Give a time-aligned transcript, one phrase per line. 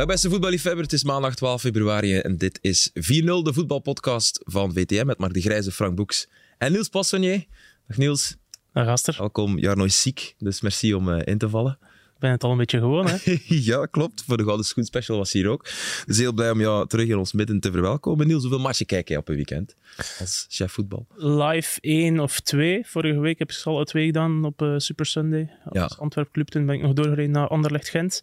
[0.00, 4.72] Dag beste voetballiefhebber, het is maandag 12 februari en dit is 4-0, de voetbalpodcast van
[4.72, 6.28] VTM met Mark de Grijze, Frank Boeks
[6.58, 7.44] en Niels Passonier.
[7.88, 8.36] Dag Niels.
[8.72, 9.14] Dag Aster.
[9.18, 11.78] Welkom, Jarno is ziek, dus merci om uh, in te vallen.
[12.14, 13.16] Ik ben het al een beetje gewoon, hè?
[13.70, 14.22] ja, klopt.
[14.26, 15.68] Voor de Gouden Schoen Special was hier ook.
[16.06, 18.26] Dus heel blij om jou terug in ons midden te verwelkomen.
[18.26, 19.74] Niels, hoeveel matchen kijk jij op een weekend
[20.18, 21.06] als chef voetbal?
[21.16, 22.86] Live één of twee.
[22.86, 25.50] Vorige week heb ik al twee gedaan op uh, Super Sunday.
[25.64, 25.96] Als Ja.
[25.98, 28.22] Antwerp Club, toen ben ik nog doorgereden naar Anderlecht Gent.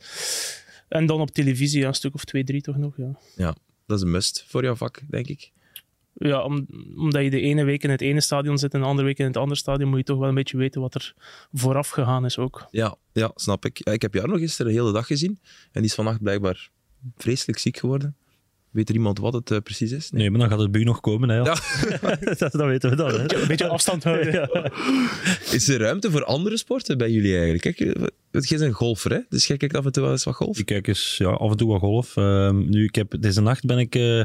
[0.87, 3.19] En dan op televisie, ja, een stuk of twee, drie toch nog, ja.
[3.35, 3.55] Ja,
[3.85, 5.51] dat is een must voor jouw vak, denk ik.
[6.13, 9.07] Ja, om, omdat je de ene week in het ene stadion zit en de andere
[9.07, 11.13] week in het andere stadion, moet je toch wel een beetje weten wat er
[11.53, 12.67] vooraf gegaan is ook.
[12.71, 13.79] Ja, ja snap ik.
[13.79, 15.39] Ik heb Jarno gisteren de hele dag gezien
[15.71, 16.69] en die is vannacht blijkbaar
[17.17, 18.15] vreselijk ziek geworden.
[18.77, 20.11] Weet er iemand wat het uh, precies is?
[20.11, 21.29] Nee, maar dan gaat het bij u nog komen.
[21.29, 21.43] Hè, ja.
[22.37, 23.11] Dat, dat weten we dan.
[23.11, 23.35] Hè.
[23.35, 24.31] Een beetje afstand houden.
[24.31, 24.71] Ja.
[25.51, 27.61] Is er ruimte voor andere sporten bij jullie eigenlijk?
[27.61, 27.97] Kijk,
[28.31, 29.19] het is een golfer, hè?
[29.29, 30.59] Dus jij kijkt af en toe wel eens wat golf.
[30.59, 32.15] Ik kijk eens ja, af en toe wat golf.
[32.15, 34.23] Uh, nu, ik heb, deze nacht ben ik uh,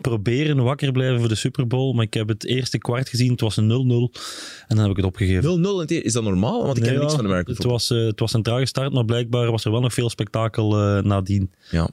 [0.00, 3.30] proberen wakker blijven voor de Super Bowl, maar ik heb het eerste kwart gezien.
[3.30, 4.20] Het was een 0-0
[4.66, 5.86] en dan heb ik het opgegeven.
[5.86, 6.64] 0-0, is dat normaal?
[6.64, 8.42] Want ik ken Nee, niks ja, van de American het was, uh, het was een
[8.42, 11.50] trage start, maar blijkbaar was er wel nog veel spektakel uh, nadien.
[11.70, 11.90] Ja.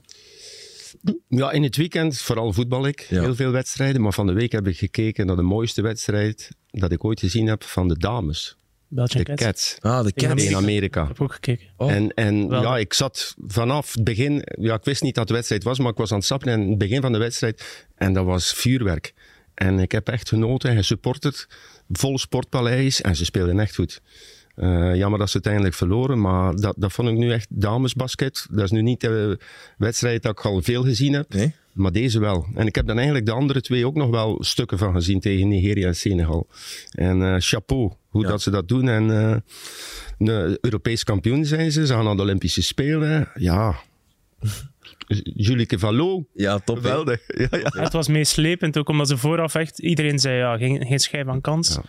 [1.28, 3.20] Ja, in het weekend, vooral voetbal ik, Ja.
[3.20, 4.00] heel veel wedstrijden.
[4.02, 7.46] Maar van de week heb ik gekeken naar de mooiste wedstrijd dat ik ooit gezien
[7.46, 8.56] heb van de dames.
[8.88, 9.42] Belgian De Cats.
[9.42, 9.76] Cats.
[9.80, 10.44] Ah, de Cats.
[10.44, 11.02] In Amerika.
[11.02, 11.66] Ik heb ook gekeken.
[11.76, 11.92] Oh.
[11.92, 12.62] En, en Wel.
[12.62, 15.90] ja, ik zat vanaf het begin, ja, ik wist niet dat het wedstrijd was, maar
[15.90, 19.14] ik was aan het stappen in het begin van de wedstrijd en dat was vuurwerk.
[19.54, 21.46] En ik heb echt genoten en gesupporterd,
[21.92, 24.00] vol sportpaleis en ze speelden echt goed.
[24.56, 28.46] Uh, jammer dat ze uiteindelijk verloren, maar dat, dat vond ik nu echt damesbasket.
[28.50, 29.38] Dat is nu niet de
[29.78, 31.52] wedstrijd dat ik al veel gezien heb, Nee?
[31.72, 32.46] maar deze wel.
[32.54, 35.48] En ik heb dan eigenlijk de andere twee ook nog wel stukken van gezien tegen
[35.48, 36.46] Nigeria en Senegal.
[36.90, 38.28] En uh, chapeau hoe Ja.
[38.28, 38.88] dat ze dat doen.
[38.88, 39.36] En uh,
[40.18, 41.86] een Europees kampioen zijn ze.
[41.86, 43.28] Ze gaan naar de Olympische Spelen.
[43.34, 43.74] Ja.
[45.36, 46.24] Julieke Vallot.
[46.34, 46.76] Ja, top.
[46.76, 47.20] Geweldig.
[47.26, 47.58] Ja, ja.
[47.74, 49.78] Ja, het was meeslepend ook, omdat ze vooraf echt...
[49.78, 51.74] Iedereen zei, ja, geen, geen schijf aan kans.
[51.74, 51.82] Ja.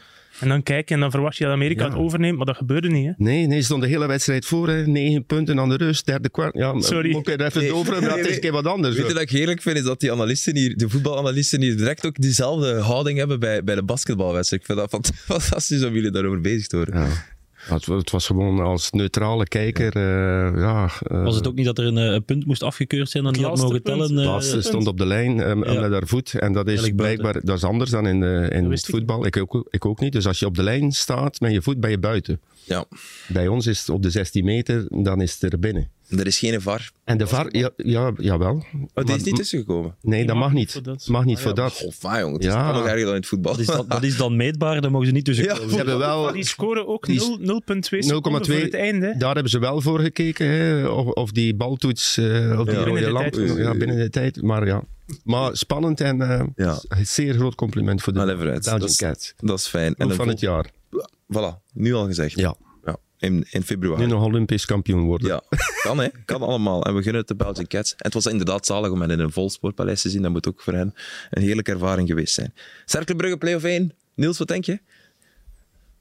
[0.43, 1.89] En dan kijken en dan verwacht je dat Amerika Ja.
[1.89, 3.11] het overneemt, maar dat gebeurde niet, hè.
[3.17, 4.69] Nee, nee, ze stond de hele wedstrijd voor.
[4.69, 4.87] Hè.
[4.87, 6.55] Negen punten aan de rust, derde kwart.
[6.55, 7.11] Ja, Sorry.
[7.11, 7.73] Moet ik er even Nee.
[7.73, 8.95] over, maar Nee, het is een keer wat anders.
[8.95, 9.77] Weet je wat ik heerlijk vind?
[9.77, 13.75] Is dat die analisten hier, de voetbalanalisten hier direct ook diezelfde houding hebben bij, bij
[13.75, 14.61] de basketbalwedstrijd.
[14.61, 15.11] Ik vind dat fant-
[15.41, 16.99] fantastisch om jullie daarover bezig te horen.
[16.99, 17.07] Ja.
[17.63, 19.95] Het, het was gewoon als neutrale kijker.
[19.95, 23.09] eh, ja, eh, Was het ook niet dat er een, eh, een punt moest afgekeurd
[23.09, 24.17] zijn en niet had laatste mogen tellen?
[24.19, 24.65] eh, Paas punt.
[24.65, 25.81] stond op de lijn um, Ja.
[25.81, 26.33] met haar voet.
[26.33, 26.95] En dat is buiten.
[26.95, 29.25] blijkbaar dat is anders dan in, de, in het voetbal.
[29.25, 30.11] Ik ook, ik ook niet.
[30.11, 32.39] Dus als je op de lijn staat met je voet, ben je buiten.
[32.63, 32.85] Ja.
[33.27, 35.89] Bij ons is het op de 16 meter, dan is het er binnen.
[36.17, 36.91] Er is geen VAR.
[37.03, 38.53] En de VAR, ja, ja, jawel.
[38.53, 39.95] Oh, die Maar- is niet tussengekomen.
[40.01, 40.71] Nee, dat mag mag niet niet.
[40.71, 41.07] voor dat.
[41.07, 41.83] Mag niet Ah, voor ja, dat.
[41.85, 42.33] Oh, fijn, jongen.
[42.33, 43.51] Het is nog erger dan in het voetbal.
[43.51, 45.69] dat, is dan, dat is dan meetbaar, daar mogen ze niet tussen Ja, komen.
[45.69, 49.15] Ze hebben wel Die scoren ook Die is 0 0,2 seconden voor het einde.
[49.17, 52.25] Daar hebben ze wel voor gekeken, hè, of, of die baltoets, eh,
[52.59, 53.57] of die rode Binnen de lamp, tijd.
[53.57, 54.41] ja, binnen de tijd.
[54.41, 54.83] Maar ja,
[55.23, 56.79] maar spannend en eh, Ja.
[56.87, 59.33] een zeer groot compliment voor de Allee, Dat is- Cats.
[59.37, 59.93] Dat is fijn.
[59.97, 60.69] Een van het jaar.
[61.37, 62.39] Voilà, nu al gezegd.
[62.39, 62.55] Ja,
[63.23, 64.01] in, in februari.
[64.01, 65.27] nu nog Olympisch kampioen worden.
[65.27, 65.43] Ja,
[65.83, 66.07] kan hè.
[66.25, 66.83] Kan allemaal.
[66.83, 67.91] En we gunnen het de Belgian Cats.
[67.91, 70.21] En het was inderdaad zalig om hen in een vol sportpaleis te zien.
[70.21, 70.93] Dat moet ook voor hen
[71.29, 72.53] een heerlijke ervaring geweest zijn.
[72.85, 73.93] Cerkelbrugge, play-off 1.
[74.13, 74.79] Niels, wat denk je?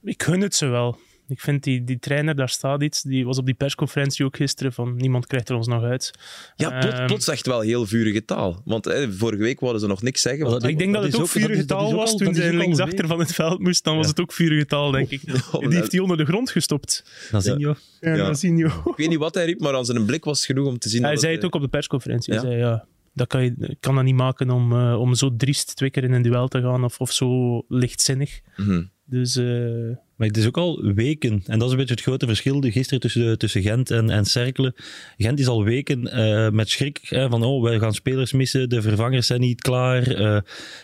[0.02, 0.98] Ik gun het ze wel.
[1.28, 3.02] Ik vind die, die trainer, daar staat iets.
[3.02, 6.10] Die was op die persconferentie ook gisteren van niemand krijgt er ons nog uit.
[6.56, 8.60] Ja, plots, Ehm, plots echt wel heel vurige taal.
[8.64, 10.44] Want hè, vorige week wouden ze nog niks zeggen.
[10.46, 12.54] Want, ik denk dat, dat het ook ook- vurige taal ook was al- toen ze
[12.56, 13.84] linksachter van het veld moest.
[13.84, 15.20] Dan was het ook vurige taal, denk ik.
[15.68, 17.04] Die heeft hij onder de grond gestopt.
[17.32, 17.74] Nazinho.
[18.00, 18.26] Ja, Ja.
[18.26, 20.66] dat zien je ik weet niet wat hij riep, maar aan zijn blik was genoeg
[20.66, 22.32] om te zien Hij dat zei het ook op de persconferentie.
[22.34, 22.84] Hij zei, ja,
[23.14, 26.04] dat kan je ik kan dat niet maken om, eh, om zo driest twee keer
[26.04, 28.40] in een duel te gaan of, of zo lichtzinnig.
[28.56, 28.82] Mhm.
[29.12, 31.42] Dus eh, Maar het is ook al weken.
[31.46, 34.74] En dat is een beetje het grote verschil gisteren tussen, tussen Gent en, en Cerkelen.
[35.16, 38.82] Gent is al weken eh, met schrik hè, van oh, wij gaan spelers missen, de
[38.82, 40.06] vervangers zijn niet klaar.
[40.06, 40.40] eh,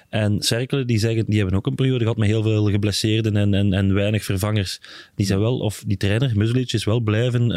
[0.08, 3.54] en Cerkelen, die, zeggen, die hebben ook een periode gehad met heel veel geblesseerden en,
[3.54, 4.80] en, en weinig vervangers.
[5.14, 7.50] Die zijn wel, of die trainer, Muslic, is wel blijven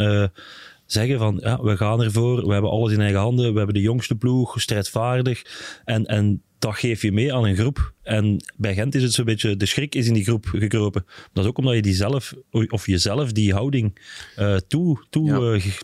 [0.91, 3.81] zeggen van ja, we gaan ervoor, we hebben alles in eigen handen, we hebben de
[3.81, 5.41] jongste ploeg, strijdvaardig.
[5.85, 7.93] En, en dat geef je mee aan een groep.
[8.03, 11.05] En bij Gent is het zo'n beetje, de schrik is in die groep gekropen.
[11.33, 12.33] Dat is ook omdat je die zelf,
[12.69, 13.99] of jezelf die houding
[14.35, 15.53] eh toe, toe Ja.
[15.53, 15.83] eh, ge-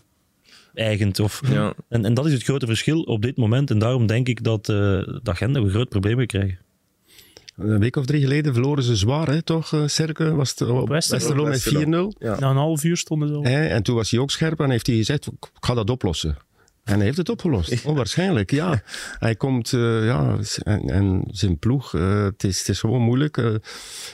[0.74, 1.20] eigent.
[1.20, 1.74] Of, Ja.
[1.88, 3.70] en, en dat is het grote verschil op dit moment.
[3.70, 6.58] En daarom denk ik dat, eh dat Gent een groot probleem krijgen.
[7.58, 10.34] Een week of drie geleden verloren ze zwaar, hè, toch, uh, Serke?
[10.34, 11.44] Was het op Westerlo.
[11.44, 11.68] Met 4-0.
[12.18, 12.38] Ja.
[12.38, 13.42] na een half uur stonden ze al.
[13.42, 16.36] Hè, En toen was hij ook scherp en heeft hij gezegd, ik ga dat oplossen.
[16.88, 17.84] En hij heeft het opgelost.
[17.84, 18.82] Onwaarschijnlijk, ja.
[19.18, 23.36] Hij komt, eh, ja, en, en zijn ploeg, eh, het, is, het is gewoon moeilijk
[23.36, 23.54] eh,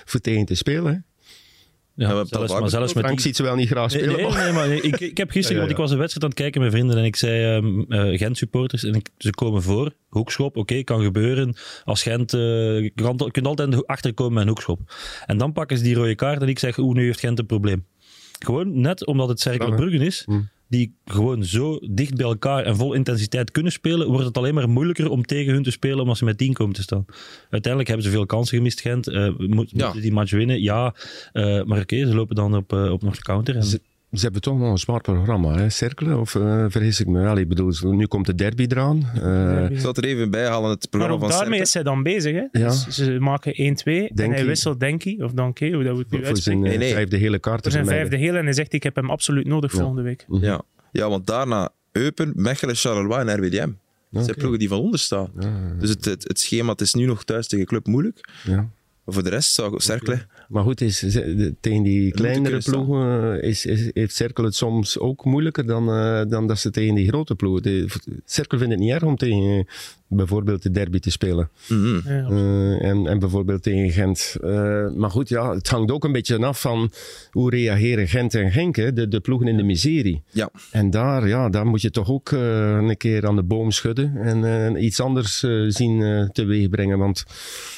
[0.05, 0.93] voor tegen te spelen.
[0.93, 0.99] hè.
[1.97, 4.17] Ja, hebben zelfs, vaak maar zelfs met Frank die, ziet ze wel niet graag spelen.
[4.17, 6.25] nee, maar- nee, maar ik, ik heb gisteren, Ja, ja, want ik was een wedstrijd
[6.25, 9.63] aan het kijken met vrienden en ik zei ehm, eh, Gent-supporters en ik, ze komen
[9.63, 11.55] voor, hoekschop, oké, kan gebeuren.
[11.85, 12.41] Als Gent, eh,
[12.81, 12.93] je
[13.31, 14.81] kunt altijd achterkomen met een hoekschop.
[15.27, 17.47] En dan pakken ze die rode kaart en ik zeg, oeh, nu heeft Gent een
[17.47, 17.85] probleem.
[18.39, 19.77] Gewoon net omdat het Cercle Ja, hè?
[19.77, 20.41] Brugge is, Hm.
[20.75, 24.69] Die gewoon zo dicht bij elkaar en vol intensiteit kunnen spelen, wordt het alleen maar
[24.69, 27.05] moeilijker om tegen hun te spelen omdat ze met 10 komen te staan.
[27.51, 29.09] Uiteindelijk hebben ze veel kansen gemist, Gent.
[29.09, 29.85] Eh, moet, Ja.
[29.85, 30.63] Moeten die match winnen?
[30.63, 30.95] Ja.
[31.33, 33.57] Eh, maar oké, ze lopen dan op, eh, op nog de counter.
[33.57, 33.81] En, Ze,
[34.15, 35.69] ze hebben toch nog een zwaar programma, hè?
[35.71, 37.27] Cerkelen, of eh, vergis ik me?
[37.27, 39.09] Allee, ik bedoel, nu komt de derby eraan.
[39.15, 42.03] Eh, Ik zal het er even bij halen, het programma van daarmee is hij dan
[42.03, 42.33] bezig.
[42.33, 42.39] Hè?
[42.61, 42.69] Ja.
[42.69, 44.35] Dus ze maken 1-2 en Denki.
[44.35, 46.43] hij wisselt Denki, of Danke, hoe dat we het nu voor uitspreken.
[46.43, 46.93] zijn eh, Nee, nee.
[46.93, 47.63] vijfde hele kaart.
[47.63, 49.79] Voor zijn vijfde heel en hij zegt ik heb hem absoluut nodig Ja.
[49.79, 50.25] volgende week.
[50.41, 50.63] Ja.
[50.93, 53.71] ja, want daarna Eupen, Mechelen, Charleroi en RWDM.
[54.11, 55.31] Dat zijn ploegen die van onder staan.
[55.41, 58.29] Ja, Dus het, het, het schema het is nu nog thuis tegen Club moeilijk.
[58.45, 58.69] ja.
[59.05, 60.27] Maar voor de rest zou Cercle...
[60.49, 60.99] Maar goed, is,
[61.61, 66.23] tegen die kleinere ploegen eh, is, is, heeft Cerkel het soms ook moeilijker dan, eh,
[66.29, 67.63] dan dat ze tegen die grote ploegen.
[67.63, 67.87] De,
[68.25, 69.65] Cerkel vindt het niet erg om tegen eh,
[70.09, 71.51] bijvoorbeeld de derby te spelen.
[71.69, 72.13] Mhm.
[72.13, 72.29] Ja.
[72.79, 74.37] En, en bijvoorbeeld tegen Gent.
[74.43, 76.91] Eh, maar goed, ja, het hangt ook een beetje af van
[77.31, 80.23] hoe reageren Gent en Genk, hè, de, de ploegen in de miserie.
[80.31, 80.51] Ja.
[80.71, 84.17] En daar, ja, daar moet je toch ook eh, een keer aan de boom schudden
[84.17, 84.45] en
[84.75, 86.99] eh, iets anders eh, zien eh, teweeg brengen.
[86.99, 87.25] Want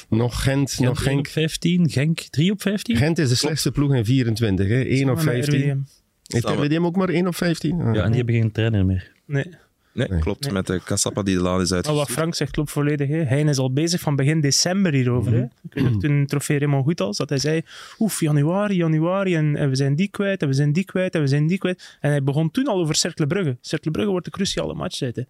[0.09, 1.19] nog Gent, Gent nog 1 Genk.
[1.19, 2.95] op 15, Genk 3 op 15?
[2.95, 4.81] Gent is de slechtste ploeg in 24, hè?
[4.81, 5.59] 1 op Samen met 15.
[5.59, 5.79] RWDM.
[6.23, 6.65] Heeft Samen.
[6.65, 7.81] RWDM ook maar 1 op 15?
[7.81, 7.95] Ah.
[7.95, 9.11] Ja, en die hebben geen trainer meer.
[9.25, 9.45] Nee.
[9.93, 10.19] Nee, Nee.
[10.19, 10.43] klopt.
[10.43, 10.53] Nee.
[10.53, 12.17] Met de Cassapa die de laan is Maar wat uitgestuurd.
[12.19, 13.07] Frank zegt klopt volledig.
[13.07, 13.23] Hè.
[13.23, 15.33] Hij is al bezig van begin december hierover.
[15.33, 15.41] Hè.
[15.41, 17.61] Ik weet nog toen trofee Raymond goed als dat hij zei,
[17.99, 21.21] oef, januari, januari, en, en we zijn die kwijt, en we zijn die kwijt, en
[21.21, 21.97] we zijn die kwijt.
[21.99, 23.57] En hij begon toen al over Cercle Brugge.
[23.61, 25.27] Cercle Brugge wordt de cruciale match, zei hij.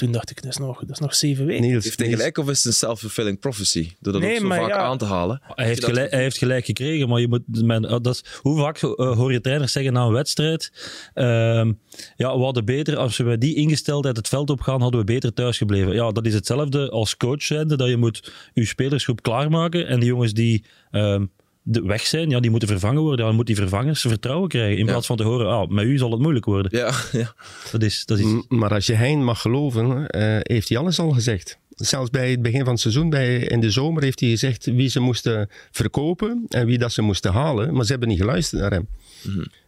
[0.00, 1.62] Toen dacht ik, dat is nog, dat is nog zeven weken.
[1.62, 3.90] Niels, Heeft hij gelijk of is het een self-fulfilling prophecy?
[4.00, 4.76] Door dat Nee, ook zo vaak ja.
[4.76, 5.40] aan te halen.
[5.44, 8.58] Hij heeft, dat- gelijk, hij heeft gelijk gekregen, maar je moet, men, dat is, hoe
[8.58, 10.72] vaak eh, hoor je trainers zeggen na een wedstrijd,
[11.14, 11.72] ehm,
[12.16, 15.32] ja, we hadden beter, als we die ingesteldheid het veld op gaan, hadden we beter
[15.32, 15.94] thuis gebleven.
[15.94, 20.08] Ja, dat is hetzelfde als coach zijnde, dat je moet je spelersgroep klaarmaken en die
[20.08, 21.26] jongens die ehm,
[21.72, 23.18] de weg zijn, ja, die moeten vervangen worden.
[23.20, 24.90] Ja, dan moet die vervangers vertrouwen krijgen, in Ja.
[24.90, 26.78] plaats van te horen, ah, met u zal het moeilijk worden.
[26.78, 27.34] Ja, ja.
[27.72, 30.98] Dat is, dat is, M- Maar als je Hein mag geloven, eh, heeft hij alles
[30.98, 31.58] al gezegd.
[31.74, 34.88] Zelfs bij het begin van het seizoen, bij, in de zomer, heeft hij gezegd wie
[34.88, 37.74] ze moesten verkopen en wie dat ze moesten halen.
[37.74, 38.88] Maar ze hebben niet geluisterd naar hem.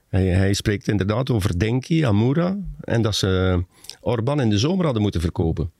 [0.09, 3.63] Hij, hij spreekt inderdaad over Denki, Amura en dat ze
[4.01, 5.71] Orban in de zomer hadden moeten verkopen.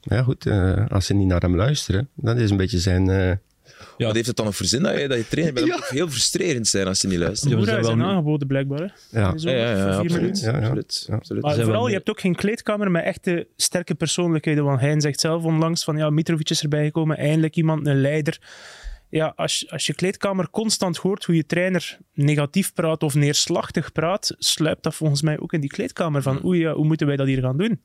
[0.00, 3.40] Ja goed, eh, als ze niet naar hem luisteren, dat is een beetje zijn...
[3.98, 5.66] eh, Wat heeft het dan nog voor zin dat je, dat je trainer bent?
[5.66, 7.52] Dat moet heel frustrerend zijn als je niet luistert.
[7.52, 8.78] Ja, zijn wel aangeboden blijkbaar.
[8.78, 9.20] Hè.
[9.20, 9.32] ja.
[9.36, 10.20] Ja, ja, ja, absoluut.
[10.20, 10.52] minuten.
[10.52, 10.64] Ja, ja.
[10.64, 11.14] absoluut, Ja.
[11.14, 11.42] absoluut.
[11.42, 14.64] Maar zijn vooral, je hebt ook geen kleedkamer met echte sterke persoonlijkheden.
[14.64, 18.40] Want hij zegt zelf onlangs van ja, Mitrovic is erbij gekomen, eindelijk iemand, een leider.
[19.08, 24.34] Ja, als, als je kleedkamer constant hoort hoe je trainer negatief praat of neerslachtig praat,
[24.38, 27.26] sluipt dat volgens mij ook in die kleedkamer van oei, ja, hoe moeten wij dat
[27.26, 27.80] hier gaan doen?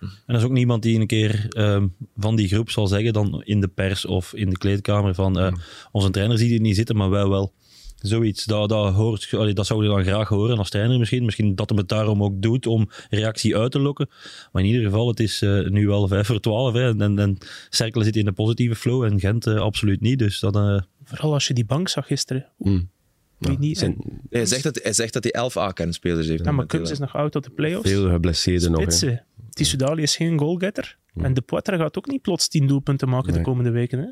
[0.00, 3.42] En dat is ook niemand die een keer ehm, van die groep zal zeggen, dan
[3.44, 5.52] in de pers of in de kleedkamer, van eh,
[5.92, 7.52] onze trainer ziet het niet zitten, maar wij wel.
[7.96, 11.24] Zoiets, dat, dat, hoort, allee, dat zou je dan graag horen als trainer misschien.
[11.24, 14.08] Misschien dat hem het daarom ook doet om reactie uit te lokken.
[14.52, 16.72] Maar in ieder geval, het is eh, nu wel 5 voor 12.
[16.72, 17.38] Hè, en, en, en
[17.68, 20.18] Cercle zit in de positieve flow en Gent eh, absoluut niet.
[20.18, 22.46] Dus dat, eh, Vooral als je die bank zag gisteren.
[22.58, 22.90] Mm.
[23.38, 23.96] Niet, zijn
[24.30, 26.44] Hij zegt dat hij, zegt dat hij 11 A-kernspelers heeft.
[26.44, 27.90] ja, maar Kunz is nog oud tot de playoffs.
[27.90, 29.00] veel geblesseerden nog.
[29.00, 29.14] hè.
[29.50, 30.96] Tissoudali is geen goalgetter.
[31.16, 33.98] En De Poitre gaat ook niet plots 10 doelpunten maken de komende weken.
[33.98, 34.06] Hè?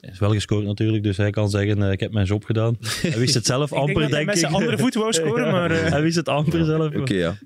[0.00, 2.76] hij is wel gescoord natuurlijk, dus hij kan zeggen, eh, ik heb mijn job gedaan.
[3.02, 4.40] Hij wist het zelf Ik denk amper, dat hij denk met ik.
[4.40, 5.70] zijn andere voet wou scoren, maar...
[5.70, 6.94] eh, Hij wist het amper zelf.
[6.94, 7.36] Oké, ja.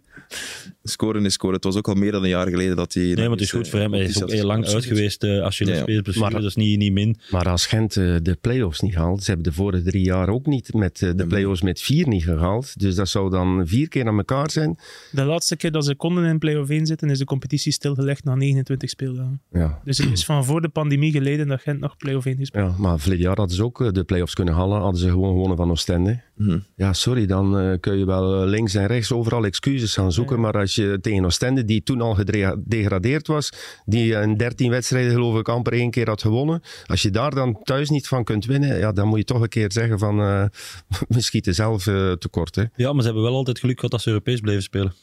[0.91, 1.55] Scoren is scoren.
[1.55, 3.03] Het was ook al meer dan een jaar geleden dat hij...
[3.03, 3.93] Nee, maar het is goed voor hem.
[3.93, 5.81] Hij is ook heel lang uit geweest uh, als je Ja, ja.
[5.81, 7.17] spelersblessure, Maar- dat is niet, niet min.
[7.31, 10.47] Maar als Gent eh, de play-offs niet haalt, ze hebben de vorige drie jaar ook
[10.47, 12.79] niet met eh, de play-offs met vier niet gehaald.
[12.79, 14.79] Dus dat zou dan vier keer aan elkaar zijn.
[15.13, 18.35] De laatste keer dat ze konden in play-off 1 zitten, is de competitie stilgelegd na
[18.35, 19.41] 29 speeldagen.
[19.53, 19.81] Ja.
[19.85, 22.71] Dus het is van voor de pandemie geleden dat Gent nog play-off 1 gespeeld.
[22.71, 24.81] Ja, maar vorig jaar hadden ze ook eh, de play-offs kunnen halen.
[24.81, 26.21] Hadden ze gewoon gewonnen van Oostende.
[26.37, 26.59] Mhm.
[26.77, 30.37] Ja, sorry, dan eh, kun je wel eh, links en rechts overal excuses gaan zoeken.
[30.37, 30.43] Ja.
[30.43, 33.53] Maar als je tegen Oostende, die toen al gedegradeerd was,
[33.85, 36.63] die in 13 wedstrijden geloof ik amper één keer had gewonnen.
[36.87, 39.49] Als je daar dan thuis niet van kunt winnen, ja, dan moet je toch een
[39.49, 40.45] keer zeggen van, eh,
[41.09, 42.55] we schieten zelf eh, tekort.
[42.55, 42.65] Hè.
[42.77, 44.95] Ja, maar ze hebben wel altijd geluk gehad dat ze Europees bleven spelen.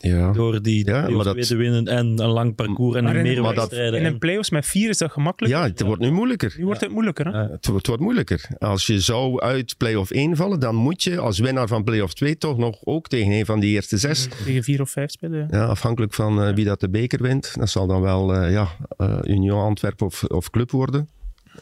[0.00, 0.32] Ja.
[0.32, 3.42] Door die Ja, maar dat- te winnen en een lang parcours en Maar in- meer
[3.42, 3.98] maar dat- wedstrijden.
[4.00, 5.54] In en- een play-offs met 4 is dat gemakkelijk.
[5.54, 6.54] ja, het wordt nu moeilijker.
[6.58, 7.24] Nu wordt het moeilijker.
[7.26, 7.30] Hè?
[7.30, 7.38] Ja.
[7.42, 8.48] Het, wordt- het wordt moeilijker.
[8.58, 12.38] Als je zou uit play-off 1 vallen, dan moet je als winnaar van play-off 2
[12.38, 14.28] toch nog ook tegen een van die eerste zes.
[14.44, 15.38] Tegen 4 of 5 spelen.
[15.50, 15.58] ja.
[15.58, 17.54] Ja, afhankelijk van eh, wie dat de beker wint.
[17.58, 21.08] Dat zal dan wel eh, ja, eh, Union Antwerpen of, of Club worden.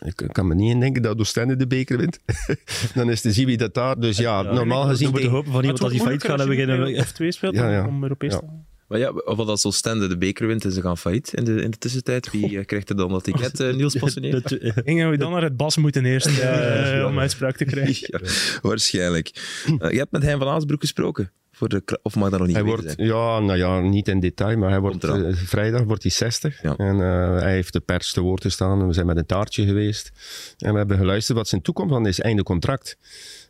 [0.01, 2.19] Ik kan me niet indenken dat Oostende de beker wint.
[2.95, 4.01] dan is te zien wie dat daar...
[4.01, 5.05] Dus ja, normaal We gezien...
[5.11, 6.97] moeten tegen- hopen van iemand dat die failliet gaat en beginnen.
[6.99, 7.87] Of twee speelt Ja, ja.
[7.87, 8.39] om Europees Ja.
[8.39, 8.45] te.
[8.89, 11.71] Maar ja, of als Oostende de beker wint en ze gaan failliet in de, in
[11.71, 14.43] de tussentijd, wie eh, krijgt er dan dat ticket, eh, Niels Passeneer?
[14.85, 18.07] Gingen we dan naar het bas moeten eerst eh, om uitspraak te krijgen.
[18.11, 18.29] Ja,
[18.63, 19.29] waarschijnlijk.
[19.67, 21.31] Je hebt met Hein van Aasbroek gesproken?
[21.63, 23.09] Voor de, kra- of mag dat nog niet Hij weten wordt, zijn?
[23.09, 26.63] ja, nou ja, niet in detail, maar hij wordt, eh, vrijdag wordt hij 60.
[26.63, 26.77] Ja.
[26.77, 28.87] En eh, hij heeft de pers te woord gestaan.
[28.87, 30.13] We zijn met een taartje geweest.
[30.59, 32.21] En we hebben geluisterd wat zijn toekomst van is.
[32.21, 32.97] Einde contract.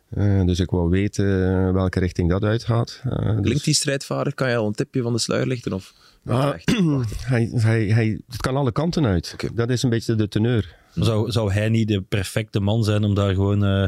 [0.09, 1.25] Eh, dus ik wou weten
[1.73, 3.01] welke richting dat uitgaat.
[3.03, 4.33] Dus- Klinkt die strijdvaardig?
[4.33, 5.73] Kan je al een tipje van de sluier lichten?
[5.73, 5.93] Of?
[6.25, 6.53] Ah,
[7.33, 9.35] hij, hij, hij, het kan alle kanten uit.
[9.53, 10.75] Dat is een beetje de teneur.
[10.95, 13.87] Zou, zou hij niet de perfecte man zijn om daar gewoon eh,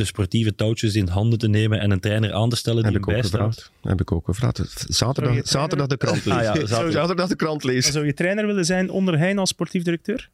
[0.00, 3.00] de sportieve touwtjes in handen te nemen en een trainer aan te stellen die Heb
[3.04, 3.54] hem ik ook bijstaat?
[3.54, 3.72] gevraagd.
[3.82, 4.84] Heb ik ook gevraagd.
[4.88, 6.32] Zaterdag, zaterdag de krant lezen.
[6.32, 6.92] Ah ja, zaterdag.
[7.00, 7.92] zaterdag de krant lezen.
[7.92, 10.30] Zou je trainer willen zijn onder Hein als sportief directeur?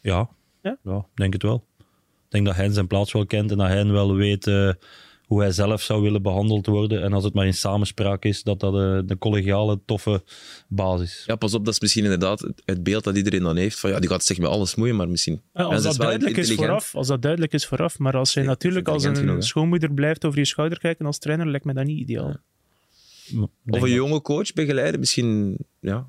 [0.00, 0.28] Ja,
[0.62, 0.76] Ja?
[0.82, 1.06] ja?
[1.14, 1.64] denk het wel.
[1.78, 1.84] Ik
[2.40, 4.70] denk dat hij zijn plaats wel kent en dat hij wel weet eh,
[5.26, 7.02] hoe hij zelf zou willen behandeld worden.
[7.02, 10.22] En als het maar in samenspraak is, dat dat eh, de collegiale, toffe
[10.68, 11.24] basis.
[11.26, 13.78] Ja, pas op, dat is misschien inderdaad het, het beeld dat iedereen dan heeft.
[13.78, 15.42] Van, ja, die gaat zich met alles moeien, maar misschien...
[15.52, 17.98] Ja, als, dat wel duidelijk is vooraf, als dat duidelijk is vooraf.
[17.98, 21.48] Maar als hij natuurlijk als een genoeg, schoonmoeder blijft over je schouder kijken als trainer,
[21.48, 22.36] lijkt me dat niet ideaal.
[23.66, 25.56] Of een jonge coach begeleiden, misschien...
[25.80, 26.06] Ja,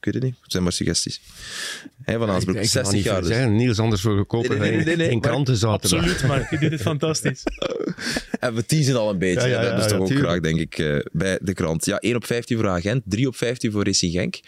[0.00, 0.34] ik weet het niet.
[0.42, 1.20] Het zijn maar suggesties.
[2.02, 3.28] Hein van Aasbroek, Ik- ik ga 60 niet jaar dus.
[3.28, 3.56] zeggen.
[3.56, 5.98] Niels anders voor gekopen Nee, nee, nee, nee, nee, in maar- kranten zaterdag.
[6.00, 7.42] Absoluut, maar je doet het fantastisch.
[8.40, 9.48] En we teasen al een beetje.
[9.48, 9.68] Ja, ja, hè.
[9.68, 10.28] dat ja, is toch ja, ook tuurlijk.
[10.28, 11.84] graag, denk ik, eh, bij de krant.
[11.84, 14.40] Ja, 1 op 15 voor Agent, 3 op 15 voor Racing Genk.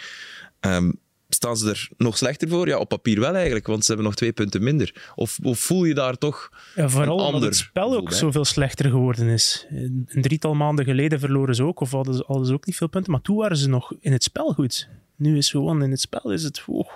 [0.61, 0.91] Ehm,
[1.29, 2.69] staan ze er nog slechter voor?
[2.69, 5.11] Ja, op papier wel eigenlijk, want ze hebben nog twee punten minder.
[5.15, 6.51] Of, of voel je daar toch...
[6.75, 8.19] Ja, vooral Een omdat ander het spel ook bij.
[8.19, 9.67] zoveel slechter geworden is.
[9.71, 12.77] Een een drietal maanden geleden verloren ze ook, of hadden ze, hadden ze ook niet
[12.77, 13.13] veel punten.
[13.13, 14.89] Maar toen waren ze nog in het spel goed.
[15.17, 16.89] Nu is gewoon in het spel is het oh,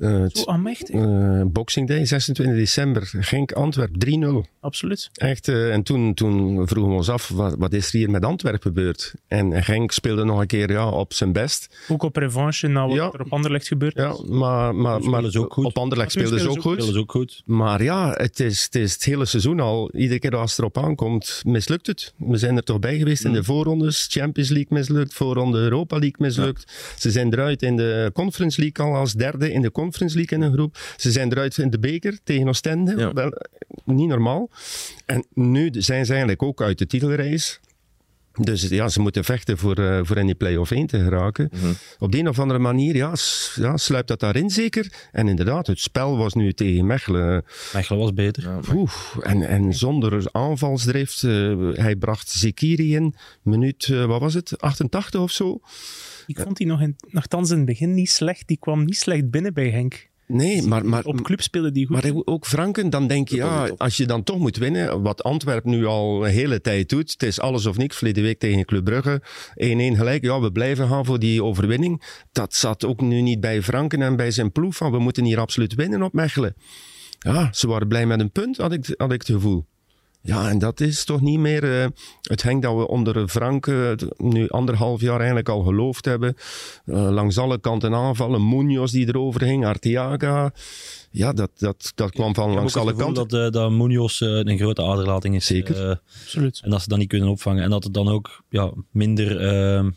[0.00, 0.94] Eh, het- zo aanmächtig.
[0.94, 4.46] eh, Boxing Day, 26 december, Genk Antwerp 3-0.
[4.60, 5.10] Absoluut.
[5.12, 8.24] Echt, eh, en toen, toen vroegen we ons af, wat, wat is er hier met
[8.24, 9.14] Antwerpen gebeurd?
[9.28, 11.76] En Genk speelde nog een keer ja, op zijn best.
[11.88, 13.10] Ook op revanche na wat Ja.
[13.12, 14.02] er op Anderlecht gebeurd is.
[14.02, 15.64] Ja, maar, maar, maar ze ook goed.
[15.64, 16.78] op Anderlecht Toen speelden ze ook goed.
[16.82, 17.42] is ook goed.
[17.44, 19.90] Maar ja, het is, het is het hele seizoen al.
[19.94, 22.14] Iedere keer als het erop aankomt, mislukt het.
[22.16, 24.06] We zijn er toch bij geweest in de voorrondes.
[24.10, 26.72] Champions League mislukt, voorronde Europa League mislukt.
[26.98, 30.42] Ze zijn eruit in de Conference League al als derde in de Conference League in
[30.44, 30.78] een groep.
[30.96, 32.96] Ze zijn eruit in de beker tegen Oostende.
[32.96, 33.12] Ja.
[33.12, 33.32] Wel,
[33.84, 34.50] niet normaal.
[35.06, 37.58] En nu zijn ze eigenlijk ook uit de titelrace.
[38.40, 41.48] Dus ja, ze moeten vechten voor, eh, voor in die play-off 1 te geraken.
[41.52, 41.72] Mhm.
[41.98, 44.92] Op de een of andere manier ja, s- ja, sluipt dat daarin zeker.
[45.12, 48.42] En inderdaad, het spel was nu tegen Mechelen Mechelen was beter.
[48.42, 51.22] Ja, maar- Oeh, en, en zonder aanvalsdrift.
[51.22, 55.60] eh, hij bracht Zekiri in, minuut, eh, wat was het, 88 of zo?
[56.30, 58.48] Ik vond die nog in, nogthans in het begin niet slecht.
[58.48, 60.08] Die kwam niet slecht binnen bij Henk.
[60.26, 62.02] Nee, maar, maar, Op club speelde die goed.
[62.02, 65.64] maar ook Franken, dan denk je, ja, als je dan toch moet winnen, wat Antwerp
[65.64, 68.84] nu al een hele tijd doet, het is alles of niks, verleden week tegen Club
[68.84, 69.24] Brugge, 1-1
[69.96, 72.02] gelijk, ja, we blijven gaan voor die overwinning.
[72.32, 75.38] Dat zat ook nu niet bij Franken en bij zijn ploeg, van we moeten hier
[75.38, 76.54] absoluut winnen op Mechelen.
[77.18, 79.66] Ja, ze waren blij met een punt, had ik, had ik het gevoel.
[80.22, 81.86] Ja, en dat is toch niet meer eh,
[82.22, 86.34] het Henk dat we onder Frank eh, nu anderhalf jaar eigenlijk al geloofd hebben.
[86.84, 88.48] Eh, langs alle kanten aanvallen.
[88.48, 90.52] Munoz die erover ging, Arteaga.
[91.10, 93.28] Ja, dat, dat, dat kwam van langs alle kanten.
[93.28, 95.46] dat, eh, dat Munoz een grote aderlating is.
[95.46, 95.90] Zeker.
[95.90, 96.60] eh, Absoluut.
[96.64, 97.62] en dat ze dat niet kunnen opvangen.
[97.62, 99.92] En dat het dan ook ja, minder...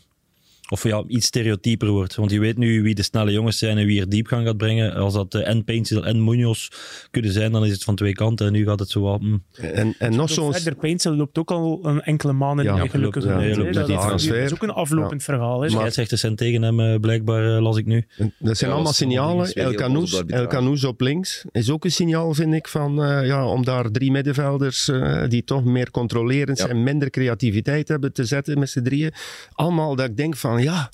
[0.68, 2.14] of ja, iets stereotyper wordt.
[2.14, 4.94] Want je weet nu wie de snelle jongens zijn en wie er diepgang gaat brengen.
[4.94, 6.68] Als dat eh, en Paintsel en Munoz
[7.10, 8.46] kunnen zijn, dan is het van twee kanten.
[8.46, 9.20] En nu gaat het zo wat...
[9.20, 9.36] hm.
[9.60, 10.52] En, en nog zo'n...
[10.52, 13.24] Verder, Paintsel loopt ook al een enkele maanden Ja, in gelukkig.
[13.24, 15.60] ja, loopt dat, is ook een aflopend verhaal.
[15.60, 15.68] Hè.
[15.68, 18.06] Scheidsrechters zijn tegen hem, eh, blijkbaar, eh, las ik nu.
[18.38, 19.52] Dat zijn Ja, allemaal signalen.
[19.52, 20.46] El Canoes, El arbitrage.
[20.46, 24.10] Canoes op links is ook een signaal, vind ik, van, eh, ja, om daar drie
[24.10, 24.90] middenvelders
[25.28, 26.68] die toch meer controlerend Ja.
[26.68, 29.12] en minder creativiteit hebben te zetten met z'n drieën.
[29.52, 30.90] Allemaal dat ik denk van, ja,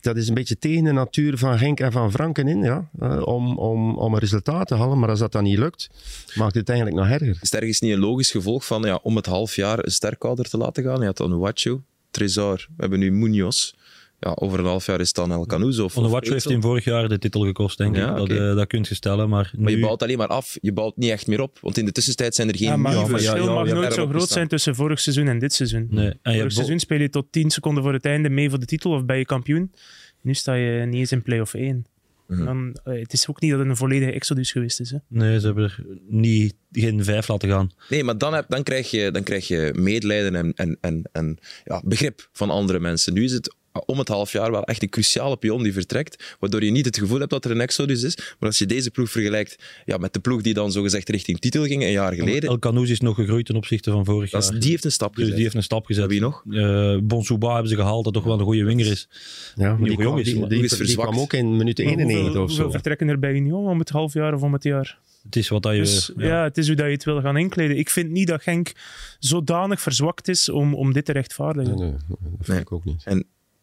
[0.00, 3.26] dat is een beetje tegen de natuur van Genk en van Franken in, ja, eh,
[3.26, 4.98] om, om, om een resultaat te halen.
[4.98, 5.88] Maar als dat dan niet lukt,
[6.34, 7.38] maakt het eigenlijk nog erger.
[7.62, 10.82] Is niet een logisch gevolg van ja, om het half jaar een sterkouder te laten
[10.84, 11.00] gaan?
[11.00, 13.72] Je had dan Wacho, Trezor, we hebben nu Munoz.
[14.20, 15.96] Ja, over een half jaar is het dan El Canoes of...
[15.96, 18.16] of Onuachu heeft hem vorig jaar de titel gekost, denk Ja, ik.
[18.16, 18.48] Dat, oké.
[18.50, 19.62] eh, dat kun je stellen, maar nu...
[19.62, 21.58] Maar je bouwt alleen maar af, je bouwt niet echt meer op.
[21.60, 23.74] Want in de tussentijd zijn er geen Ja, maar het ja, verschil ja, mag ja,
[23.74, 25.86] nooit zo groot zijn tussen vorig seizoen en dit seizoen.
[25.90, 26.12] Nee.
[26.22, 28.90] En Vorig seizoen speel je tot 10 seconden voor het einde mee voor de titel
[28.90, 29.72] of ben je kampioen.
[30.20, 31.86] Nu sta je niet eens in play-off 1.
[32.26, 32.44] Mhm.
[32.44, 34.90] Dan, eh, het is ook niet dat het een volledige exodus geweest is.
[34.90, 34.96] Hè.
[35.08, 37.70] Nee, ze hebben er niet, geen vijf laten gaan.
[37.88, 41.38] Nee, maar dan, heb, dan, krijg, je, dan krijg je medelijden en, en, en, en
[41.64, 43.12] ja, begrip van andere mensen.
[43.12, 43.54] Nu is het
[43.86, 46.98] om het half jaar wel echt een cruciale pion die vertrekt, waardoor je niet het
[46.98, 48.16] gevoel hebt dat er een exodus is.
[48.16, 51.64] Maar als je deze ploeg vergelijkt ja, met de ploeg die dan zogezegd richting titel
[51.64, 54.48] ging een jaar geleden, El Canoes is nog gegroeid ten opzichte van vorig dat is-
[54.48, 54.60] jaar.
[54.60, 55.34] die heeft een stap dus gezet.
[55.34, 56.06] die heeft een stap gezet.
[56.06, 56.44] Wie nog?
[56.50, 59.08] Eh Bonsouba hebben ze gehaald, dat toch wel een goede winger is.
[59.54, 61.08] Ja, maar die, kwam, is, die, die, die is die verzwakt.
[61.10, 62.70] kwam ook in minuut Maar 91 hoeveel, of hoeveel zo.
[62.70, 64.98] vertrekken er bij Union om het half jaar of om het jaar?
[65.22, 65.78] Het is wat dat je...
[65.80, 66.42] Dus ja.
[66.44, 67.76] het is hoe dat je het wil gaan inkleden.
[67.78, 68.72] Ik vind niet dat Genk
[69.18, 71.78] zodanig verzwakt is om, om dit te rechtvaardigen.
[71.78, 72.60] Nee, nee, dat vind Nee.
[72.60, 73.04] ik ook niet.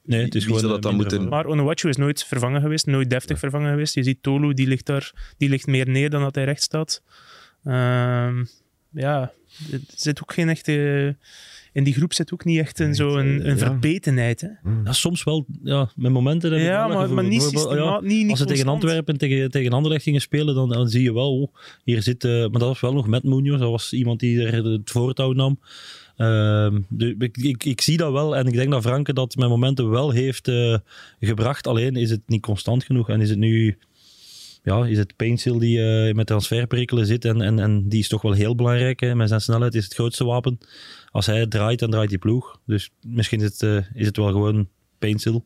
[0.03, 0.69] Nee, het is Wie gewoon...
[0.69, 3.95] dat eh, dan moeten- Maar Onuachu is nooit vervangen geweest, nooit deftig vervangen geweest.
[3.95, 7.01] Je ziet Tolu, die ligt daar, die ligt meer neer dan dat hij recht staat.
[7.63, 8.43] Ehm,
[8.91, 9.31] ja,
[9.71, 11.15] er zit ook geen echte...
[11.73, 13.65] In die groep zit ook niet echt een, zo een, een Ja.
[13.65, 14.41] verbetenheid.
[14.41, 14.47] Hè?
[14.83, 16.51] Ja, soms wel, ja, met momenten.
[16.51, 18.09] heb Ja, maar, maar niet ja, systematisch.
[18.09, 18.67] niet, niet Als ze tegen.
[18.67, 22.23] Antwerpen en tegen, tegen Anderlecht gingen spelen, dan, dan zie je wel, oh, hier zit...
[22.23, 25.31] eh, maar dat was wel nog met Munoz, dat was iemand die er het voortouw
[25.31, 25.59] nam.
[26.17, 27.13] Ehm, dus
[27.59, 30.77] ik, zie dat wel en ik denk dat Franke dat met momenten wel heeft eh,
[31.19, 31.67] gebracht.
[31.67, 33.77] Alleen is het niet constant genoeg en is het nu...
[34.63, 38.21] Ja, is het Painsil die eh, met transferperikelen zit en, en, en die is toch
[38.21, 38.99] wel heel belangrijk.
[38.99, 39.15] Hè.
[39.15, 40.57] Met zijn snelheid is het grootste wapen.
[41.11, 42.59] Als hij draait, dan draait die ploeg.
[42.65, 44.67] Dus misschien is het, eh, is het wel gewoon
[44.99, 45.45] Painsil.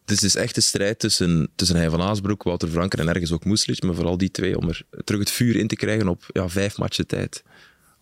[0.00, 3.32] Het is dus echt een strijd tussen, tussen hij van Aasbroek, Wouter Franken en ergens
[3.32, 6.24] ook Moeslic, maar vooral die twee om er terug het vuur in te krijgen op
[6.32, 7.42] ja, vijf matchen tijd.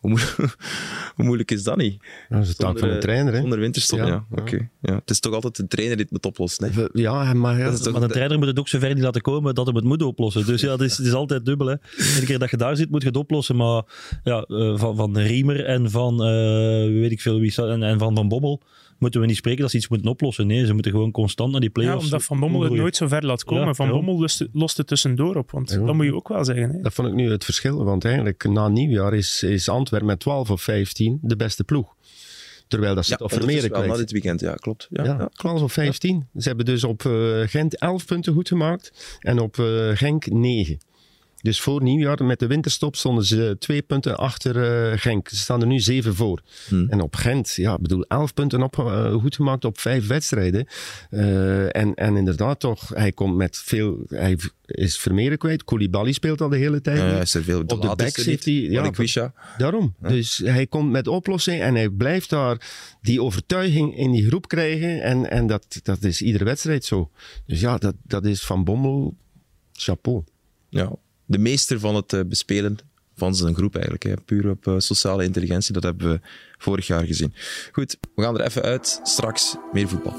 [0.05, 0.49] Hoe, moe-
[1.17, 2.03] hoe moeilijk is dat niet?
[2.29, 3.33] Dat is de taak van de eh, trainer.
[3.33, 3.41] Hè.
[3.41, 4.25] Zonder winterstop, ja.
[4.31, 4.69] Oké.
[4.81, 4.95] ja.
[4.95, 6.73] Het is toch altijd de trainer die het moet oplossen.
[6.73, 6.87] Hè?
[6.93, 9.75] Ja, maar ja, Maar de trainer moet het ook zover niet laten komen dat hij
[9.75, 10.47] het moet oplossen.
[10.47, 11.67] Dus ja, het is, het is altijd dubbel.
[11.67, 11.75] Hè.
[11.97, 13.57] Iedere keer dat je daar zit, moet je het oplossen.
[13.57, 13.83] Maar
[14.25, 18.15] ja, eh, van, van Riemer en van, eh, weet ik veel wie, en, en van
[18.15, 18.63] Van Bommel
[19.05, 20.47] moeten we niet spreken dat ze iets moeten oplossen.
[20.47, 22.05] Nee, ze moeten gewoon constant naar die Ja, play-offs.
[22.05, 23.67] omdat Van Bommel het nooit zo ver laat komen.
[23.67, 23.93] Ja, van ja.
[23.93, 25.51] Bommel lost, lost het tussendoor op.
[25.51, 25.79] Want Ja.
[25.79, 26.71] dat moet je ook wel zeggen.
[26.71, 26.81] Hè?
[26.81, 27.85] dat vond ik nu het verschil.
[27.85, 31.95] Want eigenlijk na nieuwjaar is, is Antwerpen met 12 of 15 de beste ploeg.
[32.69, 33.97] Terwijl dat ze Ja, het na kwijt.
[33.97, 34.87] dit weekend, ja, klopt.
[34.91, 35.29] Ja, Ja, ja.
[35.33, 36.29] 12 of 15.
[36.37, 40.79] Ze hebben dus op eh, Gent 11 punten goed gemaakt en op eh, Genk 9.
[41.45, 45.29] Dus voor nieuwjaar met de winterstop stonden ze twee punten achter eh, Genk.
[45.29, 46.43] Ze staan er nu zeven voor.
[46.69, 46.89] Hmm.
[46.89, 50.67] En op Gent, ja, ik bedoel, 11 punten op, eh, goed gemaakt op vijf wedstrijden.
[51.11, 55.65] Eh, en, en inderdaad toch, hij komt met veel, hij is Vermeeren kwijt.
[55.65, 56.99] Koulibaly speelt al de hele tijd.
[56.99, 57.61] Ja, is er veel.
[57.61, 59.33] Op de back zit hij, ja.
[59.59, 59.95] Daarom.
[60.01, 65.03] Dus hij komt met oplossing en hij blijft daar die overtuiging in die groep krijgen.
[65.03, 67.11] En, en dat, dat is iedere wedstrijd zo.
[67.47, 69.17] Dus ja, dat, dat is Van Bommel,
[69.73, 70.25] chapeau.
[70.69, 70.93] ja,
[71.27, 72.79] de meester van het eh, bespelen
[73.17, 74.03] van zijn groep eigenlijk.
[74.03, 74.15] Hè.
[74.25, 76.21] Puur op eh, sociale intelligentie, dat hebben we
[76.59, 77.35] vorig jaar gezien.
[77.73, 79.01] Goed, we gaan er even uit.
[79.03, 80.17] Straks meer voetbal.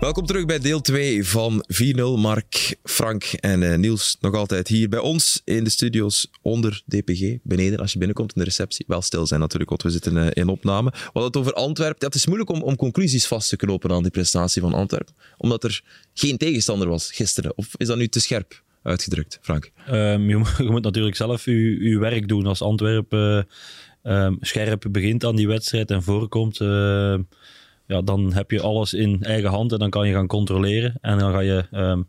[0.00, 1.96] Welkom terug bij deel 2 van 4-0.
[2.16, 7.36] Mark, Frank en eh, Niels nog altijd hier bij ons in de studio's onder DPG.
[7.42, 8.84] Beneden, als je binnenkomt in de receptie.
[8.88, 10.92] Wel stil zijn natuurlijk, want we zitten eh, in opname.
[10.92, 12.06] Hadden het over Antwerpen.
[12.06, 15.14] Het is moeilijk om, om conclusies vast te knopen aan die prestatie van Antwerpen.
[15.36, 15.82] Omdat er
[16.14, 17.52] geen tegenstander was gisteren.
[17.56, 19.70] Of is dat nu te scherp uitgedrukt, Frank?
[19.86, 20.36] Ehm, je,
[20.70, 22.46] moet, natuurlijk zelf je werk doen.
[22.46, 23.46] Als Antwerpen
[24.02, 27.14] eh, ehm, scherp begint aan die wedstrijd en voorkomt, eh,
[27.88, 30.98] ja, dan heb je alles in eigen hand en dan kan je gaan controleren.
[31.00, 32.02] En dan ga je ehm,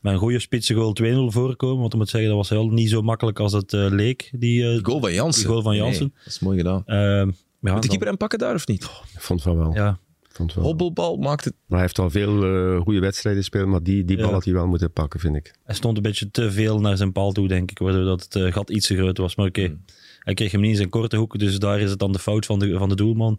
[0.00, 1.80] met een goede spitsengoal 2-0 voorkomen.
[1.80, 4.30] Want ik moet zeggen, dat was wel niet zo makkelijk als het eh, leek.
[4.36, 5.40] Die, eh, De goal van Jansen.
[5.42, 6.00] Die goal van Jansen.
[6.14, 6.82] Nee, dat is mooi gedaan.
[6.86, 8.82] ehm, ja, Moet de dan- keeper hem pakken daar of niet?
[9.14, 9.74] Ik vond van wel.
[9.74, 10.64] Ja, Ik vond wel.
[10.64, 11.54] Hobbelbal maakt het...
[11.66, 14.32] Maar hij heeft al veel eh, goede wedstrijden gespeeld, maar die, die bal Ja.
[14.32, 15.54] had hij wel moeten pakken, vind ik.
[15.64, 17.78] hij stond een beetje te veel naar zijn paal toe, denk ik.
[17.78, 19.36] Waardoor dat het gat iets te groot was.
[19.36, 19.76] Maar oké,
[20.24, 21.38] hij kreeg hem niet in zijn korte hoek.
[21.38, 23.38] Dus daar is het dan de fout van de, van de doelman.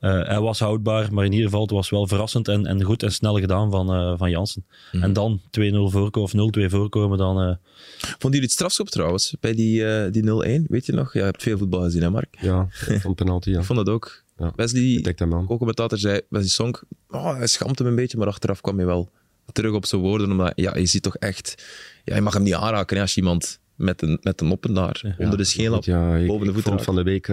[0.00, 3.02] Eh, hij was houdbaar, maar in ieder geval het was wel verrassend en, en goed
[3.02, 4.64] en snel gedaan van, eh, van Jansen.
[4.92, 7.40] En dan 2-0 voorkomen of 0-2 voorkomen, dan...
[7.40, 7.54] eh,
[8.00, 10.66] Vond jullie het strafschop trouwens, bij die, die 0-1?
[10.68, 11.12] Weet je nog?
[11.12, 12.36] Ja, je hebt veel voetbal gezien, hè Mark?
[12.40, 13.58] Ja, vond penalty, ja.
[13.58, 14.22] Ik vond dat ook.
[14.38, 14.52] Ja.
[14.56, 15.46] Wesley, aan.
[15.46, 16.74] co-commentator, zei, Wesley Song,
[17.10, 19.10] oh, hij schampt hem een beetje, maar achteraf kwam hij wel
[19.52, 21.64] terug op zijn woorden, omdat ja, je ziet toch echt...
[22.04, 24.74] Ja, je mag hem niet aanraken hè, als je iemand met een, met een noppen
[24.74, 27.26] daar onder de scheenlap Ja, ik, boven de van de week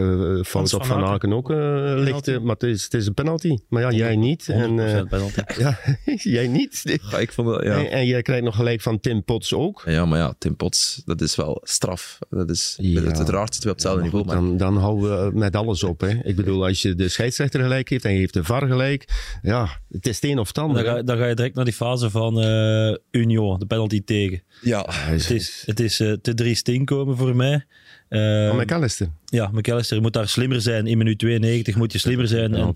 [0.48, 1.34] fout Van op Van Aken.
[1.34, 2.28] Ook ligt.
[2.28, 3.58] eh, maar het is, het is een penalty.
[3.70, 4.48] Maar ja, jij niet.
[4.52, 5.40] 100% En, eh, penalty.
[5.64, 6.82] ja, jij niet.
[7.12, 7.78] Ja, ik vond dat, ja.
[7.78, 9.84] En, en jij krijgt nog gelijk van Tim Potts ook.
[9.86, 12.20] Ja, maar ja, Tim Potts, dat is wel straf.
[12.30, 13.02] Dat is Ja.
[13.02, 14.24] het, het raarste twee op hetzelfde Maar niveau.
[14.24, 16.02] goed, Maar dan, dan houden we met alles op.
[16.02, 16.10] Hè.
[16.24, 19.06] Ik bedoel, als je de scheidsrechter gelijk heeft en je heeft de VAR gelijk.
[19.42, 21.74] Ja, het is het een of het Dan ga, dan ga je direct naar die
[21.74, 24.42] fase van eh Union, de penalty tegen.
[24.66, 27.66] Ja, Het is, het is eh, te drie inkomen voor mij.
[28.08, 29.08] Eh, Van McAllister.
[29.26, 30.88] ja, McAllister moet daar slimmer zijn.
[30.88, 32.54] In minuut 92 moet je slimmer zijn.
[32.54, 32.74] En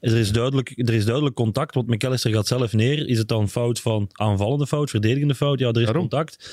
[0.00, 3.08] er, is duidelijk, er is duidelijk contact, want McAllister gaat zelf neer.
[3.08, 5.58] Is het dan fout van aanvallende fout, verdedigende fout?
[5.58, 6.08] Ja, er is Waarom?
[6.08, 6.50] contact.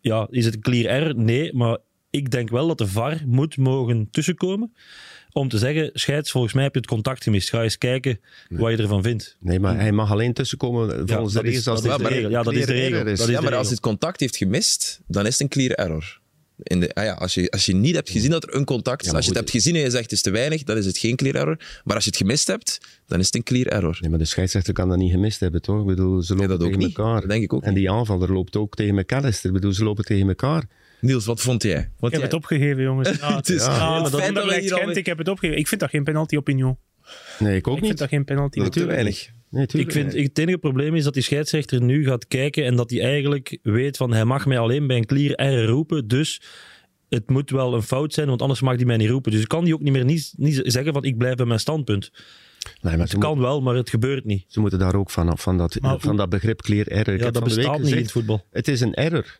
[0.00, 1.16] Ja, is het een clear error?
[1.16, 1.78] Nee, maar
[2.10, 4.72] ik denk wel dat de VAR moet mogen tussenkomen
[5.32, 7.48] om te zeggen, scheids, volgens mij heb je het contact gemist.
[7.48, 9.36] Ga eens kijken wat je ervan vindt.
[9.40, 12.08] Nee, maar hij mag alleen tussenkomen volgens dat de is- regels als dat is het
[12.08, 12.30] de regel.
[12.30, 13.30] Ja, dat is de regel.
[13.30, 16.20] ja, maar als het contact heeft gemist, dan is het een clear error.
[16.62, 19.06] In de, ah ja, als, je, als je niet hebt gezien dat er een contact
[19.06, 20.86] is, als je het hebt gezien en je zegt het is te weinig, dan is
[20.86, 21.56] het geen clear error.
[21.84, 23.98] Maar als je het gemist hebt, dan is het een clear error.
[24.00, 25.80] Nee, maar de scheidsrechter kan dat niet gemist hebben, toch?
[25.80, 26.96] Ik bedoel, ze lopen dat ook tegen niet.
[26.96, 27.20] elkaar.
[27.20, 29.46] Dat denk ik ook En die aanvaller loopt ook tegen McAllister.
[29.48, 30.64] Ik bedoel, ze lopen tegen elkaar.
[31.00, 31.78] Niels, wat vond jij?
[31.78, 33.08] Ik Want heb jij- het opgegeven, jongens.
[33.20, 35.28] Ja, Het is- ja, maar dat feit dat we hier Gent, alweer- ik heb het
[35.28, 35.60] opgegeven.
[35.60, 36.46] Ik vind dat geen penalty op.
[36.46, 36.66] Nee, ik
[37.68, 37.98] ook Ik vind niet.
[37.98, 38.58] dat geen penalty.
[38.58, 39.30] Dat is te Natuurlijk weinig.
[39.50, 40.26] Nee, Ik vind, niet.
[40.28, 43.96] het enige probleem is dat die scheidsrechter nu gaat kijken en dat hij eigenlijk weet
[43.96, 46.40] van hij mag mij alleen bij een clear error roepen, dus
[47.08, 49.32] het moet wel een fout zijn, want anders mag hij mij niet roepen.
[49.32, 52.10] Dus kan hij ook niet meer niet, niet zeggen van ik blijf bij mijn standpunt.
[52.80, 54.44] Nee, maar ze, Het kan wel, maar het gebeurt niet.
[54.48, 57.14] ze moeten daar ook vanaf, van dat, Maar van dat begrip clear error.
[57.14, 58.44] Ik Ja, dat van bestaat niet in het voetbal.
[58.50, 59.38] Het is een error.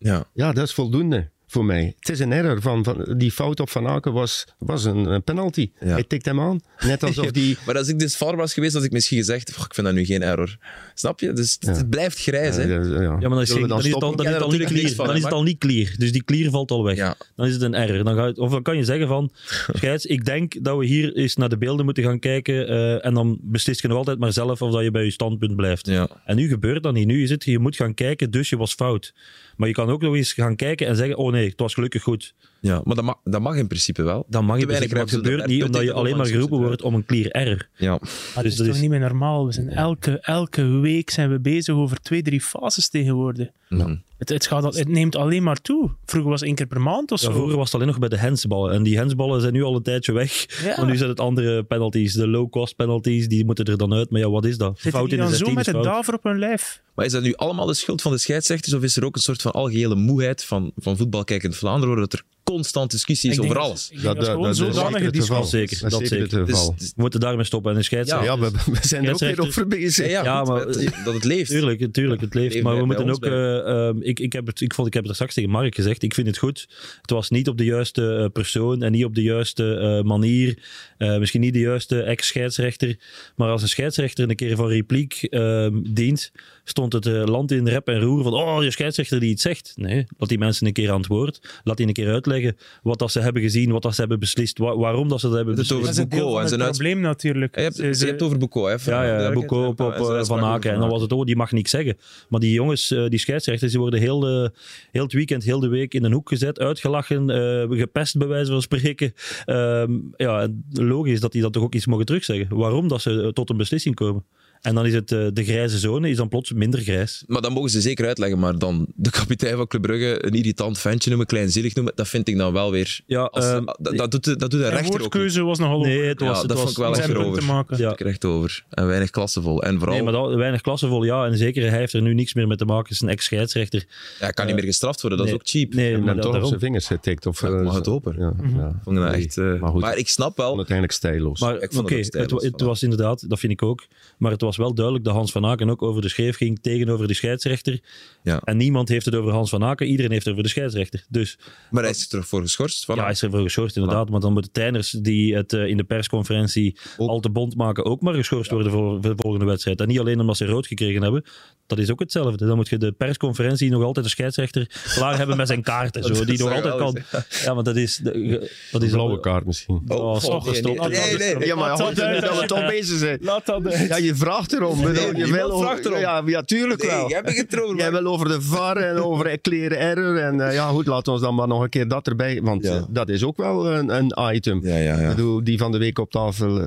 [0.00, 0.24] Ja.
[0.34, 1.94] Ja, dat is voldoende voor mij.
[1.98, 2.60] Het is een error.
[2.60, 5.70] Van, van, die fout op Van Aken was, was een, een penalty.
[5.80, 5.86] Ja.
[5.86, 6.60] Hij tikt hem aan.
[6.80, 7.58] Net alsof die...
[7.66, 9.96] Maar als ik dus VAR was geweest, had ik misschien gezegd, "Goh, ik vind dat
[9.96, 10.56] nu geen error.
[10.94, 11.32] Snap je?
[11.32, 12.56] Dus het, het blijft grijs.
[12.56, 12.62] hè?
[12.62, 13.00] Ja, ja.
[13.00, 14.90] Ja, maar dan is, dan is het al, dan is het al niet clear.
[14.90, 15.94] van, Dan is het al niet clear.
[15.98, 16.96] Dus die clear valt al weg.
[16.96, 17.14] Ja.
[17.36, 18.04] Dan is het een error.
[18.04, 19.30] Dan ga je, of dan kan je zeggen van,
[19.72, 23.14] scheids, ik denk dat we hier eens naar de beelden moeten gaan kijken eh, en
[23.14, 25.86] dan beslist je nog altijd maar zelf of dat je bij je standpunt blijft.
[25.86, 26.08] Ja.
[26.24, 27.06] En nu gebeurt dat niet.
[27.06, 29.12] Nu is het, je moet gaan kijken, dus je was fout.
[29.60, 32.02] Maar je kan ook nog eens gaan kijken en zeggen, oh nee, het was gelukkig
[32.02, 32.34] goed.
[32.60, 34.24] Ja, maar dat mag, dat mag in principe wel.
[34.28, 36.82] Dan mag weinig beslisten, maar het gebeurt dat niet omdat je alleen maar geroepen wordt
[36.82, 37.68] om een clear error.
[37.76, 37.90] Ja.
[37.90, 39.46] Maar Dus het is dat toch niet meer normaal.
[39.46, 43.48] We zijn elke, elke week zijn we bezig over twee, drie fases tegenwoordig.
[43.68, 43.96] Mhm.
[44.18, 45.90] Het, het, gaat, al- het neemt alleen maar toe.
[46.04, 47.32] Vroeger was het één keer per maand of Ja, zo.
[47.32, 48.72] vroeger was het alleen nog bij de hensballen.
[48.72, 50.46] En die hensballen zijn nu al een tijdje weg.
[50.64, 50.74] Ja.
[50.76, 52.12] Maar nu zijn het andere penalties.
[52.14, 54.10] De low-cost penalties, die moeten er dan uit.
[54.10, 54.72] Maar ja, wat is dat?
[54.74, 55.84] Zitten Fout die in de dan zo 16 met de fout.
[55.84, 56.82] daver op hun lijf?
[56.94, 59.20] Maar is dat nu allemaal de schuld van de scheidsrechters of is er ook een
[59.20, 63.52] soort van algehele moeheid van, van voetbalkijkend Vlaanderen, dat er constant discussie is Ik denk
[63.52, 63.90] over dat- alles?
[63.90, 64.16] Ik denk dat,
[64.50, 65.44] is zeker het geval.
[65.44, 66.38] Zeker, Dat dat is zeker zeker.
[66.38, 66.74] het Dus, geval.
[66.78, 67.70] We moeten daarmee stoppen.
[67.72, 68.26] En de scheidsrechter...
[68.28, 70.06] Ja, we, we zijn er ook weer over bezig.
[70.06, 71.50] Ja, ja, Ja, goed, maar- dat het leeft.
[71.50, 72.62] Tuurlijk, tuurlijk, het leeft.
[72.62, 73.24] Maar we moeten ook...
[73.24, 73.58] eh,
[73.88, 76.02] ehm, ik, ik, heb het, ik, vond, ik heb het er straks tegen Mark gezegd.
[76.02, 76.68] Ik vind het goed.
[77.00, 80.58] Het was niet op de juiste eh, persoon en niet op de juiste eh, manier.
[80.98, 82.96] Eh, misschien niet de juiste ex-scheidsrechter.
[83.36, 86.32] Maar als een scheidsrechter een keer van repliek ehm, dient,
[86.70, 89.72] stond het eh, land in rep en roer van oh, je scheidsrechter die iets zegt.
[89.76, 91.60] Nee, laat die mensen een keer aan het woord.
[91.64, 94.58] Laat die een keer uitleggen wat dat ze hebben gezien, wat dat ze hebben beslist,
[94.58, 95.90] wa- waarom dat ze dat hebben Het is beslist.
[96.22, 97.56] over het zijn probleem natuurlijk.
[97.56, 98.90] Je hebt, Ze- je ze- hebt over Boucault, hè?
[98.92, 100.72] Ja, ja, Boucault op, op en eh, Van over Aken.
[100.72, 101.96] En dan was het, oh, die mag niks zeggen.
[102.28, 104.52] Maar die jongens, eh, die scheidsrechters, die worden heel, de,
[104.90, 108.50] heel het weekend, heel de week in een hoek gezet, uitgelachen, eh, gepest bij wijze
[108.52, 109.12] van spreken.
[109.44, 112.56] Ehm, ja, en logisch dat die dat toch ook iets mogen terugzeggen.
[112.56, 114.24] Waarom dat ze tot een beslissing komen.
[114.60, 117.24] En dan is het, eh, de grijze zone is dan plots minder grijs.
[117.26, 120.78] Maar dat mogen ze zeker uitleggen, maar dan de kapitein van Club Brugge een irritant
[120.78, 123.00] ventje noemen, kleinzielig noemen, dat vind ik dan wel weer...
[123.06, 124.98] Ja, Als, ehm, dat, dat, doet, de- dat doet de rechter ook niet.
[125.00, 126.96] woordkeuze was nogal nee, over- het was, Ja, het dat was, vond ik wel echt
[126.96, 127.54] zijn punt te erover.
[127.54, 127.78] maken.
[127.78, 127.92] Ja.
[127.96, 128.64] Recht over.
[128.70, 129.62] En weinig klassevol.
[129.62, 131.26] En vooral, Nee, maar dat, weinig klassevol, ja.
[131.26, 132.90] En zeker, hij heeft er nu niks meer mee te maken.
[132.90, 133.84] Is een ex-scheidsrechter.
[133.88, 135.36] ja, hij kan niet meer gestraft worden, dat nee.
[135.36, 135.74] is ook cheap.
[135.74, 137.26] Nee, En maar dan toch op zijn vingers getikt.
[137.26, 138.14] Of, Ja, eh, mag het hopen.
[138.18, 138.80] Ja, ja.
[138.84, 140.56] vond ik dat Nee, echt, eh, maar goed, maar ik snap wel...
[140.56, 141.40] uiteindelijk stijloos.
[141.40, 143.86] Maar Ik oké, vond het stijlloos, was inderdaad, dat vind ik ook.
[144.18, 147.08] Maar het was wel duidelijk dat Hans van Aken ook over de schreef ging tegenover
[147.08, 147.80] de scheidsrechter.
[148.22, 148.40] Ja.
[148.44, 151.04] En niemand heeft het over Hans van Aken, iedereen heeft het over de scheidsrechter.
[151.08, 151.38] Dus
[151.70, 152.84] Maar hij is er terug voor geschorst.
[152.84, 152.94] Voilà.
[152.94, 154.10] ja, hij is ervoor geschorst inderdaad.
[154.10, 157.08] Maar dan moeten trainers die het eh, in de persconferentie Ook.
[157.08, 159.80] al te bond maken ook maar geschorst worden voor, voor de volgende wedstrijd.
[159.80, 161.24] En niet alleen omdat ze rood gekregen hebben.
[161.66, 162.46] Dat is ook hetzelfde.
[162.46, 166.02] Dan moet je de persconferentie nog altijd de scheidsrechter klaar hebben met zijn kaarten.
[166.14, 166.96] Zo, die nog altijd kan.
[167.44, 167.96] Ja, want dat is...
[167.96, 169.82] de- Dat Een is blauwe kaart misschien.
[169.88, 171.46] Oh, Oh, stop, nee, nee, nee, nee, nee.
[171.46, 173.18] Ja, maar Laat dat dat we toch bezig zijn.
[173.22, 173.78] Laat dat.
[173.88, 174.78] Ja, je vraagt erom.
[174.80, 175.26] je
[175.60, 175.98] vraagt erom.
[175.98, 177.08] Ja, ja, tuurlijk Nee, wel.
[177.08, 177.76] jij hebt het erover.
[177.76, 180.16] Jij wil over de VAR en over kleren error.
[180.16, 182.42] En eh, ja, goed, laten we ons dan maar nog een keer dat erbij.
[182.42, 182.76] Want Ja.
[182.76, 184.66] eh, dat is ook wel een, een item.
[184.66, 185.08] Ja, ja, Ik ja.
[185.08, 186.66] bedoel, die van de week op tafel eh,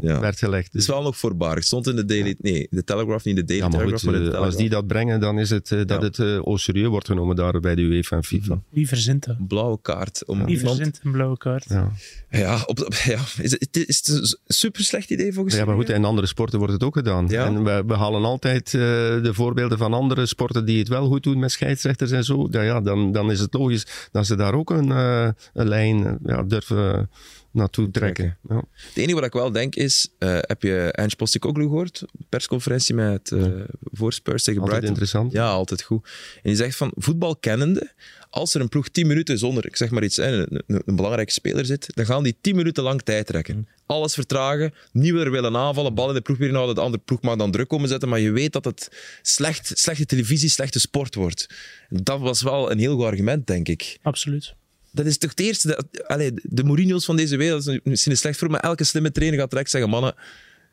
[0.00, 0.20] Ja.
[0.20, 0.72] werd gelegd.
[0.72, 1.54] Het is wel nog voorbaar.
[1.54, 2.34] Het stond in de Daily...
[2.38, 4.52] Nee, de Telegraph, niet de Daily ja, maar Telegraph, goed, maar de Telegraph.
[4.52, 5.98] als die dat brengen, dan is het dat Ja.
[6.00, 8.60] het au serieus wordt genomen daar bij de UEFA en FIFA.
[8.70, 9.36] Wie verzint dat?
[9.48, 10.22] Blauwe kaart.
[10.26, 10.76] Om Wie iemand...
[10.76, 11.64] verzint een blauwe kaart?
[11.68, 11.90] Ja.
[12.30, 13.18] Ja, op, op- ja.
[13.40, 16.58] Is, het, is het een super slecht idee volgens Ja, maar goed, in andere sporten
[16.58, 17.13] wordt het ook gedaan.
[17.28, 17.44] Ja.
[17.44, 18.80] En we, we halen altijd eh,
[19.22, 22.46] de voorbeelden van andere sporten die het wel goed doen met scheidsrechters en zo.
[22.50, 26.06] Ja, ja, dan, dan is het logisch dat ze daar ook een, eh, een lijn
[26.06, 27.10] eh, ja, durven
[27.50, 28.38] naartoe trekken.
[28.48, 28.62] Ja.
[28.72, 32.04] Het enige wat ik wel denk is, heb je Ange Postecoglou gehoord?
[32.28, 33.46] Persconferentie met uh,
[33.92, 34.88] voor Spurs tegen Altijd Brighton.
[34.88, 35.32] interessant.
[35.32, 36.08] Ja, altijd goed.
[36.34, 37.92] En die zegt van, voetbal kennende,
[38.34, 41.32] als er een ploeg 10 minuten zonder, ik zeg maar iets, een, een, een belangrijke
[41.32, 43.68] speler zit, dan gaan die 10 minuten lang tijd trekken.
[43.86, 47.36] Alles vertragen, nieuwer willen aanvallen, bal in de ploeg weer houden, de andere ploeg mag
[47.36, 48.88] dan druk komen zetten, maar je weet dat het
[49.22, 51.46] slecht, slechte televisie, slechte sport wordt.
[51.88, 53.98] Dat was wel een heel goed argument, denk ik.
[54.02, 54.54] Absoluut.
[54.90, 55.68] dat is toch het eerste.
[55.68, 59.12] Dat, de Mourinho's van deze wereld, dat is misschien een slecht voor, maar elke slimme
[59.12, 60.14] trainer gaat direct zeggen: mannen,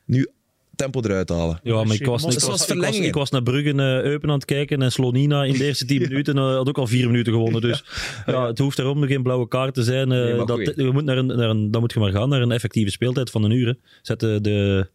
[0.04, 0.28] nu
[0.76, 1.60] tempo eruit halen.
[1.62, 3.08] Ja, maar ik was, ik was, was ik was, verlengingen.
[3.08, 6.00] ik was naar Bruggen eh Eupen aan het kijken en Slonina in de eerste 10
[6.08, 7.60] minuten eh, had ook al 4 minuten gewonnen.
[7.60, 7.84] Dus
[8.26, 10.12] ja, het hoeft daarom nog geen blauwe kaart te zijn.
[10.12, 12.42] eh, Nee, dat, je moet naar een, naar een, dan moet je maar gaan naar
[12.42, 13.66] een effectieve speeltijd van een uur.
[13.66, 13.72] hè.
[14.02, 14.88] Zet de, de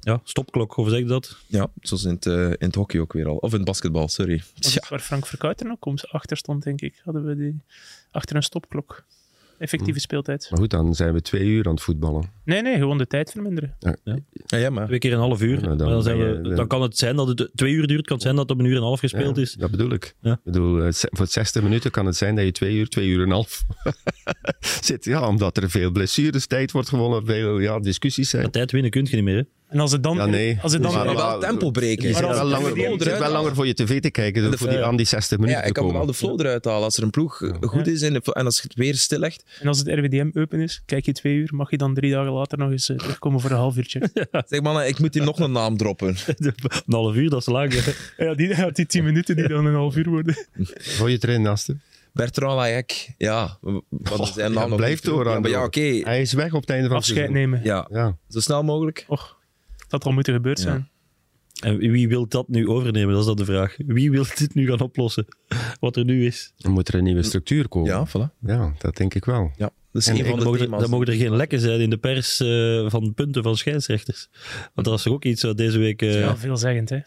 [0.00, 1.36] ja, stopklok, hoe zeg je dat?
[1.46, 3.36] Ja, zoals in het, in het hockey ook weer al.
[3.36, 4.42] Of in het basketbal, sorry.
[4.88, 7.00] Waar Frank Verkuiten ook komt achter stond, denk ik.
[7.04, 7.60] Hadden we die
[8.10, 9.04] achter een stopklok.
[9.58, 10.46] Effectieve speeltijd.
[10.50, 12.30] Maar goed, dan zijn we twee uur aan het voetballen.
[12.44, 13.76] Nee, nee, gewoon de tijd verminderen.
[13.78, 13.96] Ja,
[14.58, 15.60] ja, maar Twee keer een half uur.
[15.60, 18.06] Ja, dan Maar dan, zijn we, dan kan het zijn dat het twee uur duurt.
[18.06, 19.52] kan het zijn dat het op een uur en een half gespeeld Ja, is.
[19.52, 20.14] Dat bedoel ik.
[20.20, 20.32] Ja.
[20.32, 23.18] Ik bedoel, eh, voor 60 minuten kan het zijn dat je twee uur, twee uur
[23.20, 23.64] en een half
[24.80, 25.04] zit.
[25.04, 28.42] Ja, omdat er veel blessures, tijd wordt gewonnen, veel ja, discussies zijn.
[28.42, 29.36] Maar tijd winnen kun je niet meer.
[29.36, 29.42] Hè?
[29.68, 30.16] En als het dan...
[30.16, 30.58] Ja, nee.
[30.62, 32.08] Als het dan Maar- maar wel tempo breken.
[32.08, 34.50] Je zit wel het langer, RWDM je zit wel langer voor je tv te kijken
[34.50, 34.84] De- voor die, ja.
[34.84, 36.82] aan die 60 minuten Ja, ik kan wel de flow eruit halen.
[36.82, 39.44] Als er een ploeg goed is en, de- en als het weer stillegt.
[39.60, 42.32] En als het RWDM open is, kijk je twee uur, mag je dan drie dagen
[42.32, 44.10] later nog eens eh, terugkomen voor een half uurtje.
[44.48, 46.16] Zeg mannen, ik moet hier nog een naam droppen.
[46.36, 46.54] een
[46.88, 47.72] half uur, dat is lang.
[47.74, 48.24] hè.
[48.24, 50.46] ja, die, ja, die tien minuten die dan een half uur worden.
[50.78, 51.76] Voor je erin, Naste.
[52.12, 53.08] Bertrand Lajek.
[53.18, 55.66] Ja, wat is zijn naam blijft doorgaan Ja, maar ja, door.
[55.66, 55.80] oké.
[55.80, 57.60] Hij is weg op het einde van het Afscheid nemen.
[57.64, 58.16] Ja, Ja.
[58.28, 59.04] zo snel mogelijk.
[59.08, 59.36] Och,
[59.88, 60.88] dat had al moeten gebeurd zijn.
[61.62, 63.10] En wie wil dat nu overnemen?
[63.10, 63.76] Dat is dan de vraag.
[63.86, 65.26] Wie wil dit nu gaan oplossen?
[65.80, 66.52] Wat er nu is.
[66.56, 67.88] Dan moet er een nieuwe structuur komen.
[67.90, 68.38] Ja, voilà.
[68.40, 69.50] Ja, dat denk ik wel.
[69.56, 70.80] Ja, dat is En een ik van de Dan mogen, er, thema's.
[70.80, 74.28] dan mogen er geen lekken zijn in de pers eh, van punten van scheidsrechters.
[74.74, 76.02] Want dat is toch ook iets wat deze week...
[76.02, 76.36] eh, Ja, ja.
[76.36, 76.98] veelzeggend, hè.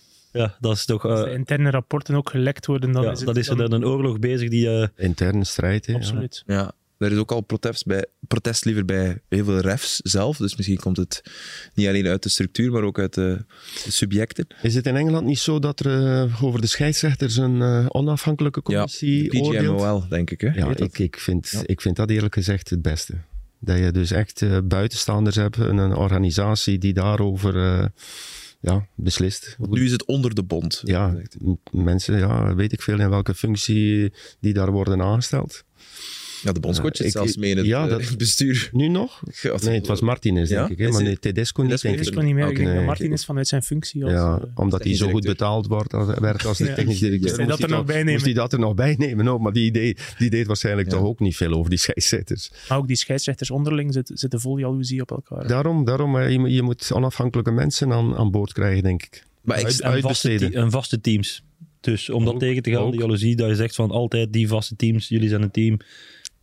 [0.60, 1.06] dat is toch...
[1.06, 3.28] Als eh, de interne rapporten ook gelekt worden, dan ja, is het...
[3.28, 4.70] dan is er dan- dan een oorlog bezig die...
[4.82, 5.86] eh, Interne strijd.
[5.86, 5.98] Hè, ja.
[6.00, 6.44] Absoluut.
[6.46, 10.38] Ja, er is ook al protest, bij, protest liever bij heel veel refs zelf.
[10.38, 11.22] Dus misschien komt het
[11.74, 13.46] niet alleen uit de structuur, maar ook uit de,
[13.84, 14.48] de subjecten.
[14.62, 18.60] Is het in Engeland niet zo dat er eh, over de scheidsrechters een eh, onafhankelijke
[18.64, 19.76] Ja, commissie de oordeelt?
[19.78, 20.42] PGMOL, denk ik.
[20.42, 20.48] Hè?
[20.48, 21.62] Ja, ik, ik, vind, Ja.
[21.66, 23.14] ik vind dat eerlijk gezegd het beste.
[23.60, 27.92] Dat je dus echt eh, buitenstaanders hebt, een, een organisatie die daarover
[28.62, 29.56] ja, beslist.
[29.70, 30.82] Nu is het onder de bond.
[30.84, 31.16] Ja,
[31.72, 35.64] mensen, ja, weet ik veel in welke functie die daar worden aangesteld.
[36.43, 38.69] Ja, de bondscoach Ja, zit ik- zelfs mee in het ja, eh, dat- bestuur.
[38.73, 39.21] Nu nog?
[39.36, 40.73] God, Nee, het was Martinez, denk Ja?
[40.73, 40.78] ik.
[40.78, 40.86] Hè?
[40.88, 42.47] Is Maar nee, Tedesco niet, Tedesco denk kon niet meer.
[42.49, 42.78] Ik denk Nee.
[42.78, 44.12] dat Martin is vanuit zijn functie als...
[44.13, 46.73] Ja, eh, omdat hij zo goed betaald wordt, als- werd als de Ja.
[46.73, 47.25] technisch directeur.
[47.28, 48.12] Moest hij dat er nog bij nemen?
[48.13, 49.28] Moest hij dat er nog bij nemen?
[49.28, 50.97] ook, maar die, deed, die deed waarschijnlijk Ja.
[50.97, 52.52] toch ook niet veel over die scheidsrechters.
[52.69, 55.47] Maar ook die scheidsrechters onderling zitten, zitten vol jaloezie op elkaar.
[55.47, 59.23] Daarom, daarom eh, je, moet- je moet onafhankelijke mensen aan, aan boord krijgen, denk ik.
[59.41, 60.52] Maar ik, en, vaste uitbesteden.
[60.52, 61.43] te- en vaste teams.
[61.82, 62.91] Dus om dat tegen te gaan, ook.
[62.91, 65.78] die jaloezie, dat je zegt van altijd die vaste teams, jullie zijn een team.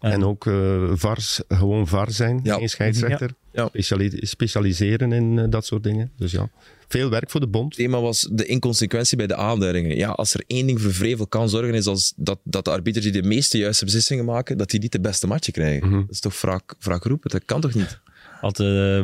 [0.01, 2.57] En, ook eh, VARs, gewoon VAR zijn, Ja.
[2.57, 3.31] geen scheidsrechter.
[3.53, 3.67] Ja.
[3.67, 6.11] Speciali- specialiseren in eh, dat soort dingen.
[6.17, 6.49] Dus ja,
[6.89, 7.65] veel werk voor de bond.
[7.77, 9.97] Het thema was de inconsequentie bij de aanduidingen.
[9.97, 13.05] Ja, als er één ding voor vrevel kan zorgen, is als dat, dat de arbiters
[13.05, 15.89] die de meeste juiste beslissingen maken, dat die niet de beste matchen krijgen.
[15.89, 16.01] Mhm.
[16.01, 17.31] Dat is toch wraak, wraak roepen?
[17.31, 17.99] Dat kan toch niet?
[18.41, 19.01] Had uh,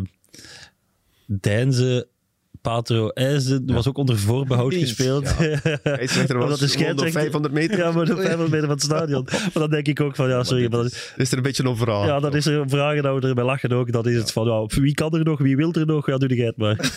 [1.27, 2.09] Deinze,
[2.63, 5.27] Patro IJzen, was ook onder voorbehoud Eens, gespeeld.
[5.27, 7.79] Scheidsrechter Maar was dat is gewoon op scheidsrechter- 500 meter.
[7.79, 9.27] Ja, maar de 500 meter van het stadion.
[9.33, 11.65] Maar dan denk ik ook van, ja, sorry, maar dat is, Is er een beetje
[11.65, 12.05] een verhaal?
[12.07, 13.93] ja, dan is er een vraag en dat we erbij lachen ook.
[13.93, 16.07] Dan is het van, ja, wie kan er nog, wie wil er nog?
[16.07, 16.77] Ja, doe jij het maar.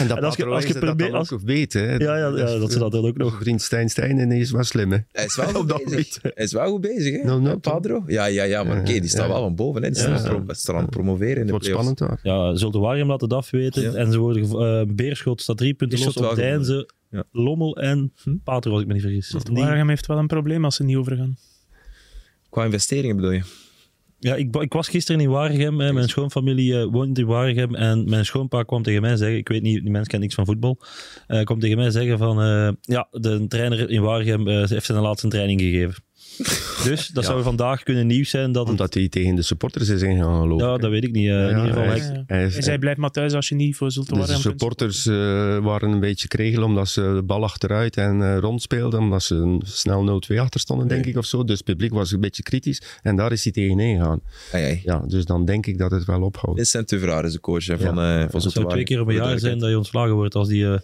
[0.00, 1.94] En dat En als je- Patro als je dat probeert- dan ook weet, hè.
[1.94, 3.38] Ja, ja, ja, dat ze dat dan ook nog...
[3.40, 4.98] Vriend Stijn Stijn is wel slim, hè.
[5.12, 6.18] Hij is wel Op goed dat bezig.
[6.22, 7.24] Hij is wel goed bezig, hè?
[7.26, 8.02] Nou, nou, Padro?
[8.06, 9.32] Ja, ja, ja, maar Ja, oké, die staat ja.
[9.32, 9.82] wel van boven.
[9.82, 9.90] Hè?
[9.90, 10.16] Die Ja.
[10.52, 12.18] staat aan het promoveren in Het de wordt spannend daar.
[12.22, 13.82] Ja, Zulte Waregem laat het afweten.
[13.82, 13.92] Ja.
[13.92, 16.34] En ze worden eh, Beerschot staat drie punten los op.
[16.34, 17.24] Deinze, Ja.
[17.32, 18.12] Lommel en
[18.44, 19.34] Patro, als ik me niet vergis.
[19.52, 21.36] Waregem heeft wel een probleem als ze niet overgaan.
[22.50, 23.42] Qua investeringen bedoel je?
[24.18, 25.80] Ja, ik, ik was gisteren in Waregem.
[25.80, 25.92] Hè.
[25.92, 27.74] Mijn schoonfamilie eh, woont in Waregem.
[27.74, 29.36] En mijn schoonpa kwam tegen mij zeggen...
[29.38, 30.78] Ik weet niet, die mens kent niks van voetbal.
[31.26, 32.40] eh kwam tegen mij zeggen van...
[32.42, 36.02] eh, ja, de trainer in Waregem eh, heeft zijn laatste training gegeven.
[36.88, 37.30] Dus dat Ja.
[37.30, 38.52] zou vandaag kunnen nieuws zijn.
[38.52, 40.66] Dat het, Omdat hij tegen de supporters is ingegaan, geloof ik.
[40.66, 41.28] ja, dat weet ik niet.
[41.28, 42.22] eh, in Ja, ieder geval, hij hij- is- Ja.
[42.26, 44.50] hij is- Hij zei, blijf maar thuis als je niet voor Zulte Dus de Waregem
[44.50, 45.14] kunt supporters eh,
[45.64, 49.00] waren een beetje kregel omdat ze de bal achteruit en eh, rondspeelden.
[49.00, 51.44] Omdat ze een snel 0-2 achter stonden, denk ik, of zo.
[51.44, 52.82] Dus het publiek was een beetje kritisch.
[53.02, 53.78] En daar is hij tegen.
[53.80, 54.18] Ai,
[54.64, 54.80] ai.
[54.84, 56.56] Ja, dus dan denk ik dat het wel ophoudt.
[56.58, 57.78] Vincent Tuvraar is de coach hè, Ja.
[57.78, 59.76] van, eh van het zou twee keer op een Voor de jaar zijn dat je
[59.76, 60.34] ontslagen wordt.
[60.34, 60.78] Als die, eh,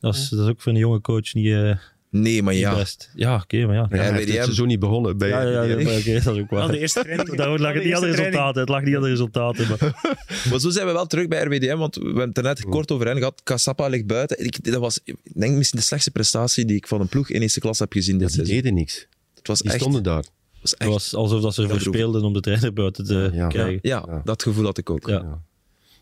[0.00, 1.70] dat, is, dat is ook voor een jonge coach niet, eh,
[2.10, 2.74] Nee, maar ja.
[2.74, 3.10] best.
[3.14, 3.86] Ja, oké, maar ja.
[3.90, 6.46] Ja, hij heeft het seizoen niet begonnen bij Ja, ja, maar dat is ook Wel,
[6.60, 6.70] waar.
[6.70, 7.36] de eerste training.
[7.36, 8.60] Daar lag het niet aan de resultaten.
[8.60, 9.66] Het lag niet aan de resultaten.
[9.68, 9.78] Maar...
[10.50, 12.90] Maar zo zijn we wel terug bij RWDM, want we hebben het er net kort
[12.90, 13.40] over hen gehad.
[13.44, 14.44] Kassapa ligt buiten.
[14.44, 17.40] Ik, dat was, ik denk misschien de slechtste prestatie die ik van een ploeg in
[17.42, 18.56] eerste klas heb gezien dit Ja, die seizoen.
[18.62, 19.06] deden niks.
[19.34, 20.16] Het was Die echt, stonden daar.
[20.16, 22.00] het was Het echt was alsof dat ze ervoor droevig.
[22.00, 23.46] speelden om de trainer buiten te Ja.
[23.48, 23.78] krijgen.
[23.82, 24.20] ja, Ja.
[24.24, 25.08] dat gevoel had ik ook.
[25.08, 25.14] Ja.
[25.14, 25.40] Ja.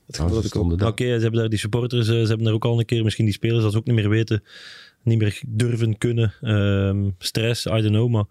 [0.07, 0.45] Dat gevoel ze had ik ook.
[0.61, 0.89] stonden daar.
[0.89, 3.25] Oké, ze hebben daar die supporters, eh, ze hebben daar ook al een keer, misschien
[3.25, 4.43] die spelers, dat ze ook niet meer weten,
[5.05, 6.35] niet meer durven kunnen.
[6.41, 8.25] Ehm, stress, I don't know, maar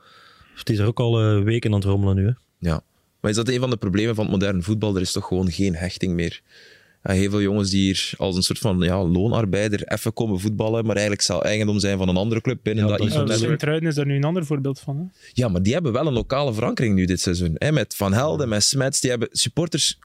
[0.56, 2.26] Het is er ook al eh, weken aan het rommelen nu.
[2.26, 2.32] Hè.
[2.58, 2.84] Ja.
[3.20, 4.96] Maar is dat een van de problemen van het moderne voetbal?
[4.96, 6.42] Er is toch gewoon geen hechting meer.
[7.04, 10.86] Ja, heel veel jongens die hier als een soort van ja, loonarbeider even komen voetballen,
[10.86, 13.40] maar eigenlijk zal eigendom zijn van een andere club binnen Ja, dat dat is.
[13.40, 14.98] Sint-Truiden is daar nu een ander voorbeeld van.
[14.98, 15.04] Hè?
[15.34, 17.56] Ja, maar die hebben wel een lokale verankering nu dit seizoen.
[17.58, 17.72] Hè?
[17.72, 20.00] Met Van Helden, met Smets, die hebben supporters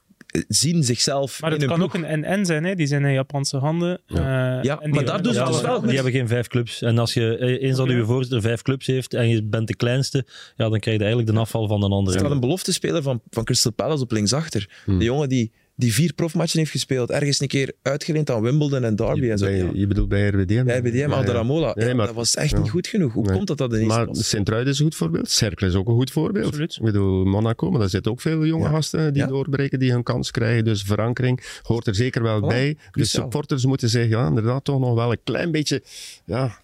[0.47, 1.95] zien zichzelf Maar het kan ploeg.
[1.95, 2.75] ook een NN zijn, hè?
[2.75, 4.01] die zijn in Japanse handen.
[4.07, 4.17] Ja.
[4.57, 6.27] Eh, Ja, en maar die daar hebben doen ze dus wel- wel Die hebben geen
[6.27, 6.81] vijf clubs.
[6.81, 9.75] En als je eh, eens dat uw voorzitter vijf clubs heeft en je bent de
[9.75, 12.19] kleinste, ja, dan krijg je eigenlijk de afval van een Er andere.
[12.19, 14.69] staat een beloftespeler van, van Crystal Palace op linksachter.
[14.85, 18.95] De jongen die, die vier profmatchen heeft gespeeld, ergens een keer uitgeleend aan Wimbledon en
[18.95, 19.45] Derby en zo.
[19.45, 19.69] Bij- Ja.
[19.73, 20.63] je bedoelt bij RWDM?
[20.65, 21.07] Bij ja.
[21.07, 21.71] Alderamola.
[21.75, 22.59] Nee, Ja, maar- dat was echt ja.
[22.59, 23.13] niet goed genoeg.
[23.13, 23.35] Hoe Nee.
[23.35, 24.07] komt dat dat ineens Maar?
[24.11, 25.29] Sint-Truiden is een goed voorbeeld.
[25.29, 26.45] Cercle is ook een goed voorbeeld.
[26.45, 26.75] Absoluut.
[26.75, 28.69] Ik bedoel, Monaco, maar daar zitten ook veel jonge Ja.
[28.69, 29.27] gasten die Ja.
[29.27, 30.63] doorbreken, die hun kans krijgen.
[30.63, 32.67] Dus verankering hoort er zeker wel bij.
[32.67, 33.21] De cruciaal.
[33.23, 35.83] supporters moeten zich ja, inderdaad toch nog wel een klein beetje...
[36.25, 36.61] Ja,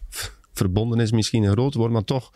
[0.54, 2.32] verbonden is misschien een groot woord, maar toch,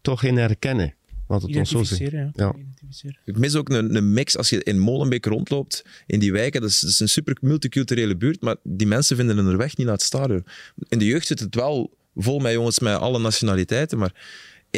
[0.00, 0.94] toch in herkennen.
[1.32, 2.06] Laat het ons zo zeggen.
[2.06, 3.14] Identificeren, ja.
[3.24, 6.60] Ik mis ook een, een mix als je in Molenbeek rondloopt, in die wijken.
[6.60, 9.86] Dat is, dat is een super multiculturele buurt, maar die mensen vinden hun weg niet
[9.86, 10.44] naar het stadion.
[10.88, 14.14] In de jeugd zit het wel vol met jongens met alle nationaliteiten, maar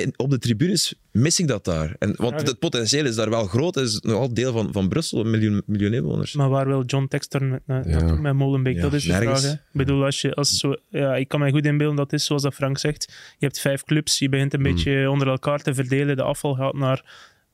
[0.02, 1.96] in, op de tribunes mis ik dat daar.
[1.98, 3.74] En, want Ja, het potentieel is daar wel groot.
[3.74, 6.35] Het is nogal deel van, van Brussel, een miljoen, miljoen inwoners.
[6.35, 8.14] Maar waar wil John Textor met, met, Ja.
[8.14, 8.76] met Molenbeek?
[8.76, 9.40] Ja, dat is de nergens.
[9.40, 9.52] vraag.
[9.52, 9.57] Hè?
[9.59, 12.26] Ik bedoel, als je, als zo, ja, ik kan me goed inbeelden dat het is
[12.26, 13.12] zoals dat Frank zegt.
[13.38, 14.72] Je hebt vijf clubs, je begint een Hmm.
[14.74, 16.16] beetje onder elkaar te verdelen.
[16.16, 17.04] De afval gaat naar,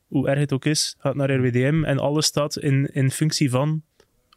[0.07, 1.85] hoe erg het ook is, gaat naar RWDM.
[1.85, 3.83] En alles staat in, in functie van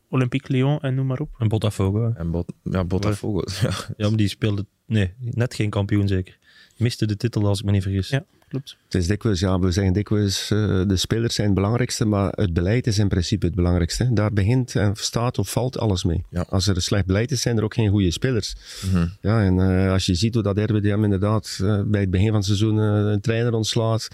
[0.09, 1.29] Olympique Lyon en noem maar op.
[1.37, 2.11] Een Botafogo.
[2.15, 3.43] En Bot, ja, Botafogo.
[3.61, 3.71] Ja.
[3.97, 6.37] Ja, maar die speelde nee, net geen kampioen zeker.
[6.77, 8.09] Miste de titel als ik me niet vergis.
[8.09, 8.25] Ja.
[8.53, 8.77] Klopt.
[8.85, 12.53] Het is dikwijls, ja, we zeggen dikwijls, eh, de spelers zijn het belangrijkste, maar het
[12.53, 14.13] beleid is in principe het belangrijkste.
[14.13, 16.23] Daar begint en staat of valt alles mee.
[16.29, 16.45] Ja.
[16.49, 18.55] Als er een slecht beleid is, zijn er ook geen goede spelers.
[18.85, 19.07] Mhm.
[19.21, 22.35] Ja, en eh, als je ziet hoe dat RWDM inderdaad eh, bij het begin van
[22.35, 24.07] het seizoen eh, een trainer ontslaat,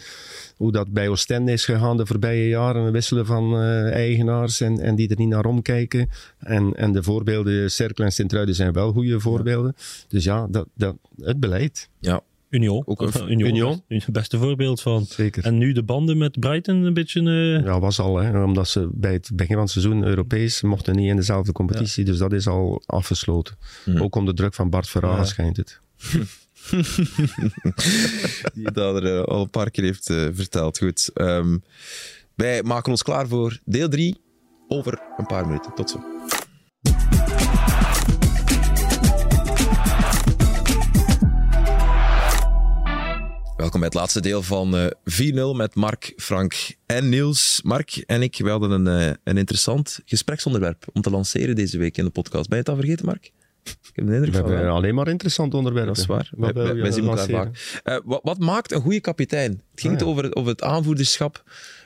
[0.56, 4.80] hoe dat bij Oostende is gegaan de voorbije jaren, een wisselen van eh, eigenaars en,
[4.80, 6.10] en die er niet naar omkijken.
[6.39, 9.76] En, en de voorbeelden, Cercle en Sint-Truiden zijn wel goede voorbeelden.
[10.08, 12.22] Dus ja, dat, dat, het beleid, ja.
[12.49, 12.83] Union.
[12.85, 13.49] Ook een- Union.
[13.49, 13.81] Union.
[13.88, 15.05] best- Het beste voorbeeld van.
[15.05, 15.43] zeker.
[15.45, 17.19] En nu de banden met Brighton een beetje.
[17.21, 20.95] eh, Ja, was al, hè, omdat ze bij het begin van het seizoen Europees mochten
[20.95, 22.05] niet in dezelfde competitie.
[22.05, 23.55] Dus dat is al afgesloten.
[23.83, 24.01] Hmm.
[24.01, 25.25] Ook onder druk van Bart Verhagen Ja.
[25.25, 25.79] schijnt het.
[28.53, 30.77] Die dat er eh, al een paar keer heeft eh, verteld.
[30.77, 31.09] Goed.
[31.13, 31.57] Ehm,
[32.35, 34.17] wij maken ons klaar voor deel 3
[34.67, 35.73] over een paar minuten.
[35.73, 35.99] Tot zo.
[43.60, 44.86] Welkom bij het laatste deel van eh
[45.54, 47.60] 4-0 met Mark, Frank en Niels.
[47.63, 51.98] Mark en ik we hadden een, eh, een interessant gespreksonderwerp om te lanceren deze week
[51.98, 52.48] in de podcast.
[52.50, 53.32] Ben je het al vergeten, Mark?
[53.63, 54.76] Ik heb de indruk We van hebben wel.
[54.76, 55.93] alleen maar interessant onderwerpen.
[55.93, 56.30] Dat is waar.
[56.32, 57.80] Wat wij zien elkaar vaak.
[57.84, 59.52] Eh, wat, wat maakt een goede kapitein?
[59.72, 60.06] Het ging Ah, ja.
[60.06, 61.43] over, over het aanvoerderschap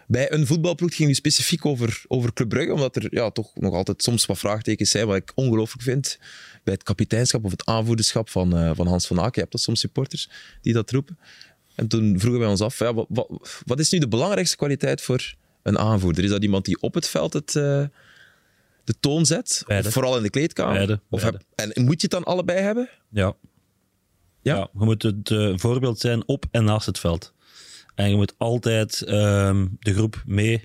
[0.07, 0.89] bij een voetbalploeg.
[0.89, 4.25] Het ging nu specifiek over, over Club Brugge, omdat er ja, toch nog altijd soms
[4.25, 6.19] wat vraagtekens zijn, wat ik ongelooflijk vind
[6.63, 9.31] bij het kapiteinschap of het aanvoerderschap van, eh, van Hans van Aken.
[9.33, 10.29] Je hebt dat soms supporters
[10.61, 11.17] die dat roepen.
[11.75, 15.01] En toen vroegen wij ons af, ja, wat, wat, wat is nu de belangrijkste kwaliteit
[15.01, 15.33] voor
[15.63, 16.23] een aanvoerder?
[16.23, 17.83] Is dat iemand die op het veld het, eh,
[18.83, 19.63] de toon zet?
[19.67, 20.73] Of vooral in de kleedkamer?
[20.73, 21.39] Beide, Of beide.
[21.55, 22.89] heb- en moet je het dan allebei hebben?
[23.09, 23.33] Ja.
[24.41, 24.55] Ja?
[24.55, 24.69] ja.
[24.79, 27.33] je moet het eh, voorbeeld zijn op en naast het veld.
[27.95, 30.61] En je moet altijd ehm, de groep mee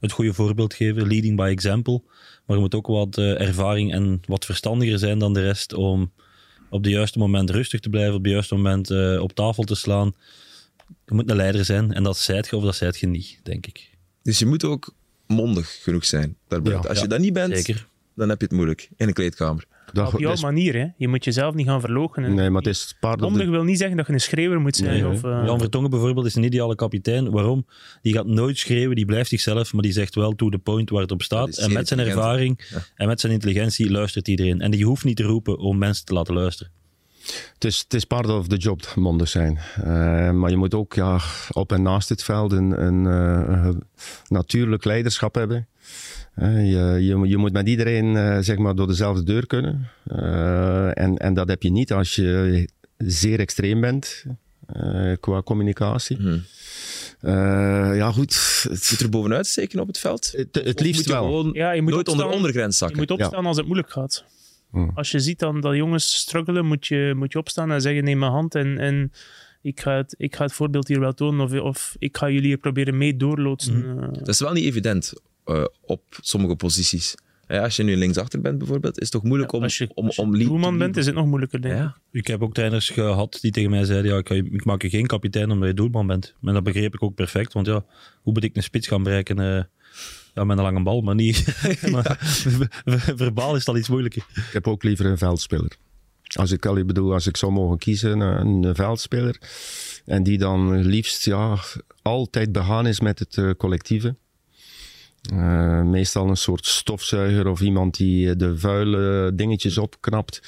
[0.00, 2.02] het goede voorbeeld geven, leading by example.
[2.46, 6.12] Maar je moet ook wat eh, ervaring en wat verstandiger zijn dan de rest om
[6.76, 9.74] op de juiste moment rustig te blijven, op het juiste moment eh, op tafel te
[9.74, 10.14] slaan.
[11.06, 13.66] Je moet een leider zijn en dat zijt je of dat zijt je niet, denk
[13.66, 13.90] ik.
[14.22, 14.94] Dus je moet ook
[15.26, 16.36] mondig genoeg zijn.
[16.62, 16.76] Ja.
[16.76, 17.86] Als je dat niet bent, Zeker.
[18.14, 19.66] dan heb je het moeilijk in een kleedkamer.
[19.92, 20.86] Dat, Op dat jouw is- manier, hè.
[20.96, 22.34] Je moet jezelf niet gaan verloochenen.
[22.34, 24.90] nee, maar het is wil niet zeggen dat je een schreeuwer moet zijn.
[25.02, 27.30] Nee, of, eh, Jan Vertongen bijvoorbeeld is een ideale kapitein.
[27.30, 27.66] Waarom?
[28.02, 31.02] Die gaat nooit schreeuwen, die blijft zichzelf, maar die zegt wel to the point waar
[31.02, 31.56] het op staat.
[31.56, 32.78] En met zijn ervaring Ja.
[32.94, 34.60] en met zijn intelligentie luistert iedereen.
[34.60, 36.72] En die hoeft niet te roepen om mensen te laten luisteren.
[37.54, 39.58] Het is, het is part of the job, mondig zijn.
[39.76, 39.84] Eh,
[40.30, 41.20] maar je moet ook ja,
[41.52, 43.82] op en naast het veld een, een, eh, een
[44.28, 45.68] natuurlijk leiderschap hebben.
[46.36, 49.88] Je, je, je moet met iedereen eh, zeg maar door dezelfde deur kunnen.
[50.06, 54.24] Eh, en, en dat heb je niet als je zeer extreem bent
[54.66, 56.16] eh, qua communicatie.
[56.16, 56.38] Hm.
[57.20, 58.34] Eh, ja, goed.
[58.68, 60.32] Het, Moet er bovenuit steken op het veld?
[60.52, 61.24] het, liefst moet je wel.
[61.24, 62.44] gewoon Ja, je moet nooit onder de opstaan.
[62.44, 62.98] ondergrens Je zakken?
[62.98, 64.24] moet opstaan als het moeilijk gaat.
[64.70, 64.90] Hmm.
[64.94, 68.18] Als je ziet dan dat jongens struggelen, moet je, moet je opstaan en zeggen: neem
[68.18, 69.12] mijn hand en, en
[69.62, 71.44] ik, ga het, ik ga het voorbeeld hier wel tonen.
[71.44, 73.98] Of, of ik ga jullie hier proberen mee doorloodsen.
[74.00, 75.12] Eh, Dat is wel niet evident
[75.46, 77.14] eh, op sommige posities.
[77.48, 80.06] Ja, als je nu linksachter bent bijvoorbeeld, is het toch moeilijk om, als je, om,
[80.06, 81.80] als je om lead- doelman bent, is het nog moeilijker, denk ik.
[81.80, 84.88] Ja, Ik heb ook trainers gehad die tegen mij zeiden, ja, ik, ik maak je
[84.90, 86.34] geen kapitein omdat je doelman bent.
[86.42, 87.84] En dat begreep ik ook perfect, want ja,
[88.22, 89.62] hoe moet ik een spits gaan bereiken eh,
[90.34, 91.44] ja, met een lange bal, maar niet...
[91.92, 94.26] maar ver- ver- verbaal is dat iets moeilijker.
[94.34, 95.76] Ik heb ook liever een veldspeler.
[96.34, 99.38] Als ik, al, ik bedoel, als ik zou mogen kiezen, een, een veldspeler.
[100.04, 101.58] En die dan liefst ja,
[102.02, 104.16] altijd begaan is met het eh, collectieve.
[105.30, 110.40] Eh, meestal een soort stofzuiger of iemand die eh, de vuile dingetjes opknapt.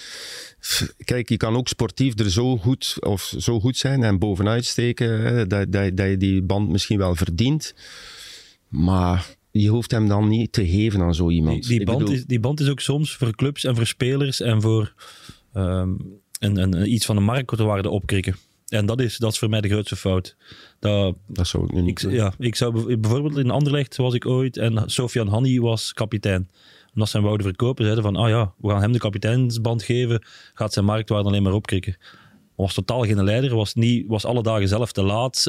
[1.05, 5.21] Kijk, je kan ook sportief er zo goed, of zo goed zijn en bovenuit steken
[5.21, 7.75] hè, dat, dat, dat je die band misschien wel verdient.
[8.69, 11.67] Maar je hoeft hem dan niet te geven aan zo iemand.
[11.67, 14.63] Die, band bedoel- is, die band is ook soms voor clubs en voor spelers en
[14.63, 14.95] voor
[16.39, 18.37] een, iets van de marktwaarde opkrikken.
[18.69, 20.37] En dat is, dat is voor mij de grootste fout.
[20.79, 24.27] Dat, Dat zou ik nu niet ik, ja, ik zou bijvoorbeeld in Anderlecht was ik
[24.27, 26.49] ooit en Sofian Hanni was kapitein.
[26.95, 30.23] Omdat zijn wouden verkopen zeiden van, ah ja, we gaan hem de kapiteinsband geven,
[30.55, 31.97] gaat zijn marktwaarde alleen maar opkrikken.
[32.59, 35.45] Hij was totaal geen leider, was, niet, was alle dagen zelf te laat.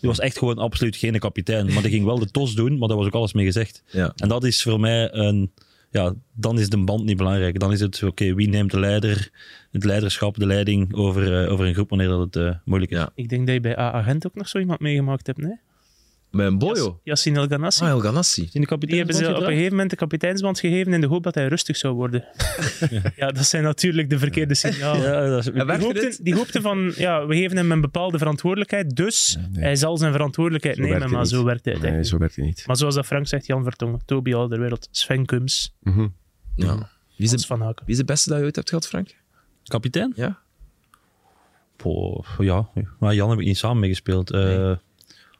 [0.00, 1.72] die was echt gewoon absoluut geen kapitein.
[1.72, 3.82] Maar die ging wel de tos doen, maar daar was ook alles mee gezegd.
[3.90, 4.12] ja.
[4.16, 5.52] En dat is voor mij een.
[5.90, 7.58] Ja, dan is de band niet belangrijk.
[7.58, 9.30] Dan is het, oké, wie neemt de leider,
[9.70, 12.98] het leiderschap, de leiding over, eh, over een groep wanneer dat het eh, moeilijk is.
[12.98, 13.10] Ja.
[13.14, 15.56] Ik denk dat je bij A-agent ook nog zo iemand meegemaakt hebt, nee?
[16.30, 17.00] Met een boyo.
[17.02, 17.84] Yassine El Ganassi.
[17.84, 18.48] Ah, El Ganassi.
[18.52, 21.22] In de Die hebben ze op een gegeven moment de kapiteinsband gegeven in de hoop
[21.22, 22.24] dat hij rustig zou worden.
[23.16, 25.02] ja, dat zijn natuurlijk de verkeerde signalen.
[25.02, 26.24] Ja, dat is, En Die werkte hoopten, dit?
[26.24, 29.62] die hoopten van, ja, we geven hem een bepaalde verantwoordelijkheid, dus nee.
[29.62, 31.40] hij zal zijn verantwoordelijkheid Zo werkt nemen, het maar niet.
[31.40, 32.64] zo werkt het Nee, zo werkt het niet.
[32.66, 36.06] Maar zoals dat Frank zegt, Jan Vertongen, Toby Alderwereld, Sven Kums, Mhm.
[36.54, 36.74] Ja.
[37.16, 37.84] Wie, is Hans de, van Haken.
[37.84, 39.14] wie is de beste dat je ooit hebt gehad, Frank?
[39.64, 40.12] kapitein?
[40.16, 40.38] Ja?
[41.76, 42.68] Poh, ja,
[42.98, 44.30] maar Jan heb ik niet samen meegespeeld.
[44.30, 44.72] Eh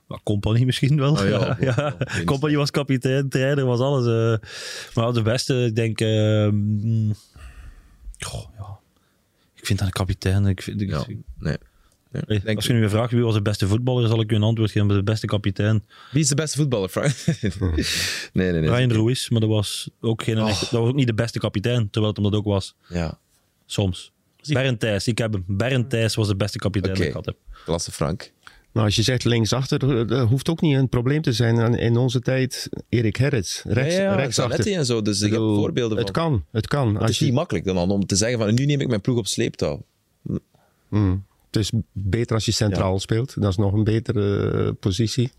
[0.09, 1.11] maar Compagnie misschien wel.
[1.11, 1.97] Oh ja, ja,
[2.57, 4.05] was kapitein, trainer was alles.
[4.41, 4.47] eh.
[4.95, 5.99] maar de beste, ik denk...
[5.99, 7.13] mm,
[8.19, 8.77] goh, ja.
[9.55, 10.45] Ik vind dat een kapitein.
[10.45, 11.03] Ik vind, ik- Ja.
[11.39, 11.57] Nee.
[12.11, 14.31] Nee, Hey, denk als je nu weer vraagt wie was de beste voetballer, zal ik
[14.31, 14.87] u een antwoord geven.
[14.87, 17.13] De beste kapitein, Wie is de beste voetballer, Frank?
[18.33, 18.69] nee, nee, nee.
[18.69, 19.29] Ryan Ruiz.
[19.29, 20.49] Maar dat was ook, geen, Oh.
[20.49, 22.75] echte- dat was ook niet de beste kapitein, terwijl het hem dat ook was.
[22.87, 23.19] Ja,
[23.65, 24.11] Soms.
[24.47, 25.43] Bernd Thijs, ik heb hem.
[25.47, 27.35] Bernd Thijs was de beste kapitein die ik gehad heb.
[27.65, 28.31] klasse Frank.
[28.73, 31.75] Nou, als je zegt linksachter, dat hoeft ook niet een probleem te zijn.
[31.77, 34.73] In onze tijd, Erik Herrits, rechts, ja, ja, rechtsachter.
[34.73, 36.05] En zo, dus ik heb voorbeelden van.
[36.05, 36.87] Het kan, het kan.
[36.93, 39.01] Het Als is je, niet makkelijk dan om te zeggen van nu neem ik mijn
[39.01, 39.83] ploeg op sleeptouw.
[40.89, 41.23] Mm.
[41.45, 43.41] het is beter als je centraal speelt.
[43.41, 45.31] Dat is nog een betere eh, positie.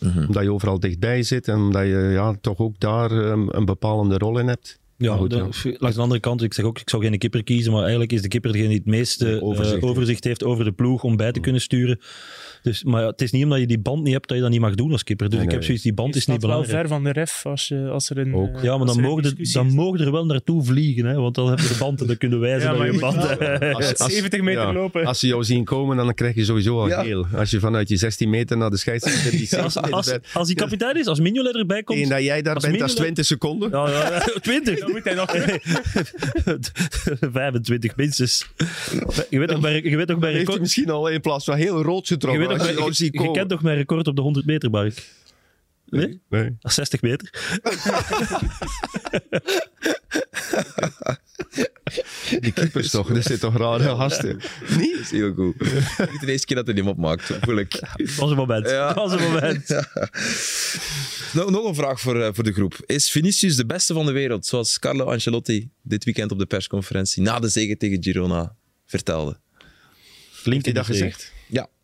[0.00, 0.26] Mhm.
[0.26, 4.18] Omdat je overal dichtbij zit en omdat je ja, toch ook daar eh, een bepalende
[4.18, 4.80] rol in hebt.
[4.96, 5.76] Ja, goed, de- ja.
[5.78, 8.22] langs de andere kant, ik zeg ook, ik zou geen keeper kiezen, maar eigenlijk is
[8.22, 11.32] de keeper degene die het meeste overzicht, overzicht overzicht heeft over de ploeg om bij
[11.32, 12.00] te kunnen sturen.
[12.62, 14.60] Dus, maar het is niet omdat je die band niet hebt dat je dat niet
[14.60, 15.28] mag doen als keeper.
[15.28, 16.80] Dus Nee, ik heb zoiets, die band is niet staat wel belangrijk.
[16.80, 18.34] ver van de ref als, je, als er een...
[18.34, 18.56] Ook.
[18.56, 21.48] eh, Ja, maar dan er mogen, dan mogen er wel naartoe vliegen, hè, want dan
[21.48, 23.98] heb je de band en dan kunnen wijzen maar je band moet wel- hebt.
[24.00, 25.04] Als- 70 meter ja, lopen.
[25.06, 27.02] Als ze jou zien komen, dan krijg je sowieso al Ja.
[27.02, 27.26] geel.
[27.36, 30.26] Als je vanuit je 16 meter naar de scheidsrechter die Als, 16 meter als, bent.
[30.32, 31.98] als hij kapitein is, als Mignolet erbij komt...
[31.98, 33.70] Tegen dat jij daar bent, dat is Mignolet- 20 seconden.
[33.70, 34.78] Ja, ja, ja, 20.
[34.78, 35.34] Dan moet hij nog...
[37.32, 38.46] 25 minstens.
[39.30, 40.60] Je weet toch bij, je weet toch bij record...
[40.60, 42.40] misschien al in plaats van heel rood getrokken.
[42.58, 45.10] Toch als je kent toch mijn record op de 100 meter bark?
[45.86, 46.20] Nee?
[46.28, 46.56] Nee.
[46.60, 47.30] 60 meter.
[52.40, 54.40] Die keepers toch, dat zit toch rare gasten.
[54.76, 54.92] Niet?
[54.92, 55.60] Dat is heel goed.
[56.10, 57.70] Niet de eerste keer dat hij hem opmaakt, voel ik.
[57.96, 58.68] Dat was een moment.
[58.68, 58.92] Ja.
[58.92, 59.68] Dat was een moment.
[61.32, 62.80] Nou, nog een vraag voor, eh, voor de groep.
[62.86, 67.22] Is Vinicius de beste van de wereld, zoals Carlo Ancelotti dit weekend op de persconferentie
[67.22, 69.40] na de zege tegen Girona vertelde?
[70.44, 71.32] Heeft hij dat gezegd?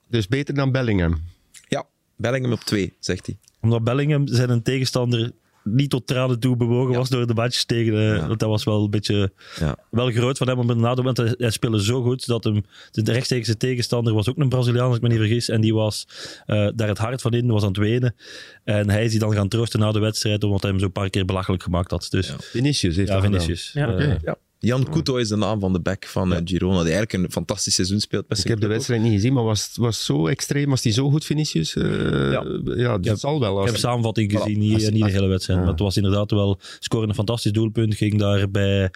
[0.09, 1.23] Ja, Dus beter dan Bellingham.
[1.69, 1.85] ja.
[2.17, 3.37] Bellingham op twee, zegt hij.
[3.61, 5.31] Omdat Bellingham zijn een tegenstander
[5.65, 7.95] niet tot tranen toe bewogen was door de matches tegen.
[7.99, 8.27] eh, Ja.
[8.27, 9.77] Want dat was wel een beetje Ja.
[9.91, 10.67] wel groot van hem.
[10.67, 14.37] Maar na moment, hij, hij speelde zo goed dat hem, de rechtstreekse tegenstander was ook
[14.39, 15.49] een Braziliaan, als ik me niet vergis.
[15.49, 16.07] En die was
[16.47, 18.15] eh, daar het hart van in, was aan het wenen.
[18.65, 20.93] En hij is die dan gaan troosten na de wedstrijd, omdat hij hem zo een
[20.93, 22.07] paar keer belachelijk gemaakt had.
[22.11, 23.71] Dus ja, Ja, Vinicius heeft dat Vinicius.
[23.75, 23.87] Ja.
[23.89, 24.19] Eh, Oké.
[24.23, 24.37] Ja.
[24.61, 27.75] Jan Couto is de naam van de back van eh, Girona, die eigenlijk een fantastisch
[27.75, 28.39] seizoen speelt.
[28.39, 30.69] Ik heb de wedstrijd niet gezien, maar was het was zo extreem?
[30.71, 31.77] Was die zo goed, Vinicius?
[31.77, 32.43] Eh, ja.
[32.43, 33.61] dat heb- zal wel.
[33.61, 34.59] Ik heb samenvatting gezien, Voilà.
[34.93, 35.59] niet, de hele wedstrijd.
[35.59, 35.65] ja.
[35.65, 36.61] Maar het was inderdaad wel...
[36.79, 37.95] Scoren een fantastisch doelpunt.
[37.95, 38.91] Ging daar bij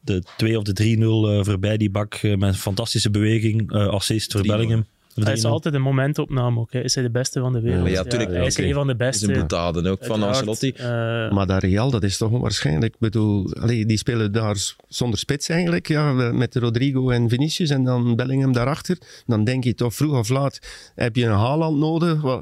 [0.00, 2.22] de 2 of de 3-0 eh, voorbij die bak.
[2.22, 3.72] met een fantastische beweging.
[3.72, 4.46] eh, assist voor 3-0.
[4.46, 4.86] Bellingham.
[5.24, 6.72] Hij is altijd een momentopname ook.
[6.72, 6.80] Hè.
[6.82, 7.88] Is hij de beste van de wereld?
[7.88, 9.78] Ja, tuurlijk, hij is een van de Dat is beste.
[9.78, 10.22] een ook van.
[10.22, 10.70] Ancelotti.
[10.70, 10.86] Eh,
[11.32, 12.94] Maar dat Real, dat is toch onwaarschijnlijk.
[12.94, 15.88] Ik bedoel, allee, die spelen daar zonder spits eigenlijk.
[15.88, 18.98] Ja, met Rodrigo en Vinicius en dan Bellingham daarachter.
[19.26, 20.58] Dan denk je toch, vroeg of laat
[20.94, 22.20] heb je een Haaland nodig.
[22.22, 22.40] Wel,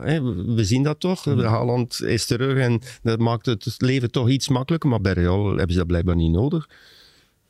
[0.55, 1.27] we zien dat toch.
[1.27, 1.41] Mhm.
[1.45, 4.91] Haaland is terug en dat maakt het leven toch iets makkelijker.
[4.91, 6.65] Maar bij Real hebben ze dat blijkbaar niet nodig.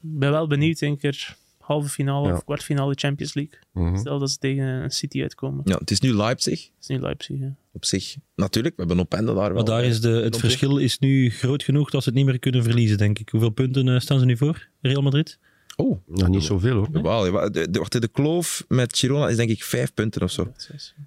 [0.03, 2.35] Ik ben wel benieuwd, denk ik, er halve finale Ja.
[2.35, 3.59] of kwartfinale Champions League.
[3.73, 3.97] Mhm.
[3.97, 5.61] Stel dat ze tegen een City uitkomen.
[5.65, 6.61] Ja, het is nu Leipzig.
[6.63, 7.39] Dat is niet Leipzig.
[7.39, 7.49] Hè.
[7.73, 9.55] Op zich, natuurlijk, we hebben Openda daar wel.
[9.55, 12.39] Maar daar is de, het verschil is nu groot genoeg dat ze het niet meer
[12.39, 13.29] kunnen verliezen, denk ik.
[13.29, 15.39] Hoeveel punten eh, staan ze nu voor, Real Madrid?
[15.77, 17.33] Oh, Nog niet zoveel hoor.
[17.33, 20.53] Ja, de, de, kloof met Girona is denk ik vijf punten of zo.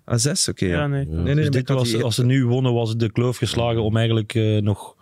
[0.05, 0.47] Ah, zes?
[0.49, 0.71] Oké, ja.
[0.71, 1.05] Ja, nee.
[1.05, 3.97] Nee, nee, nee, dus dit was, als ze nu wonnen, was de kloof geslagen om
[3.97, 4.96] eigenlijk eh, nog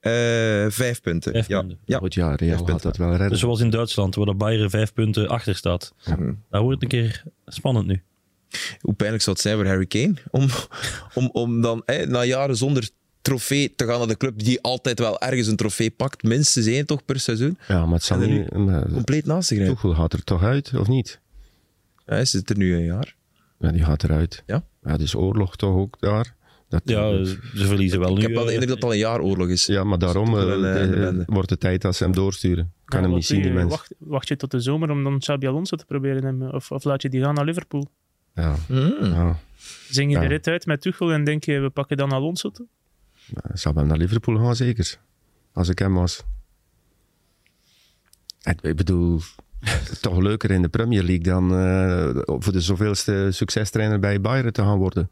[0.00, 1.32] eh, vijf punten.
[1.32, 1.60] vijf ja.
[1.60, 1.78] punten.
[1.84, 1.98] Ja.
[1.98, 2.74] Goed, ja, Real punten.
[2.74, 3.28] gaat dat wel redden.
[3.28, 5.94] Dus zoals in Duitsland, waar de Bayern vijf punten achter staat.
[6.04, 6.32] Mhm.
[6.50, 8.02] Dat wordt een keer spannend nu.
[8.80, 10.48] Hoe pijnlijk zou het zijn voor Harry Kane om,
[11.14, 12.88] om, om dan eh, na jaren zonder
[13.22, 16.22] trofee te gaan naar de club die altijd wel ergens een trofee pakt.
[16.22, 17.58] Minstens één toch per seizoen.
[17.68, 18.18] Ja, maar het zal
[18.58, 19.74] maar Compleet naast zich rijden.
[19.76, 21.20] Tuchel gaat er toch uit, of niet?
[22.04, 23.14] Hij zit er nu een jaar.
[23.58, 24.42] Ja, die gaat eruit.
[24.46, 24.64] Ja?
[24.82, 26.34] Ja, het is oorlog toch ook daar.
[26.68, 28.22] Dat, Ja, ze verliezen wel Ik nu.
[28.22, 29.66] heb wel de eh, indruk dat het al een jaar oorlog is.
[29.66, 32.72] Ja, maar daarom Tuchel eh, eh, wordt het tijd dat ze hem doorsturen.
[32.84, 33.54] Kan Ja, hem niet zien, die je?
[33.54, 33.70] mens.
[33.70, 36.24] Wacht, wacht je tot de zomer om dan Xabi Alonso te proberen?
[36.24, 37.90] hem, Of, of laat je die gaan naar Liverpool?
[38.34, 38.94] Ja, Mm.
[39.00, 39.38] ja.
[39.88, 40.22] Zing je Ja.
[40.22, 42.66] de rit uit met Tuchel en denk je, we pakken dan Alonso toe?
[43.34, 44.98] Hij zou wel naar Liverpool gaan, zeker.
[45.52, 46.22] Als ik hem was.
[48.42, 49.20] Ik, ik bedoel,
[50.00, 54.62] toch leuker in de Premier League dan eh, voor de zoveelste succestrainer bij Bayern te
[54.62, 55.10] gaan worden.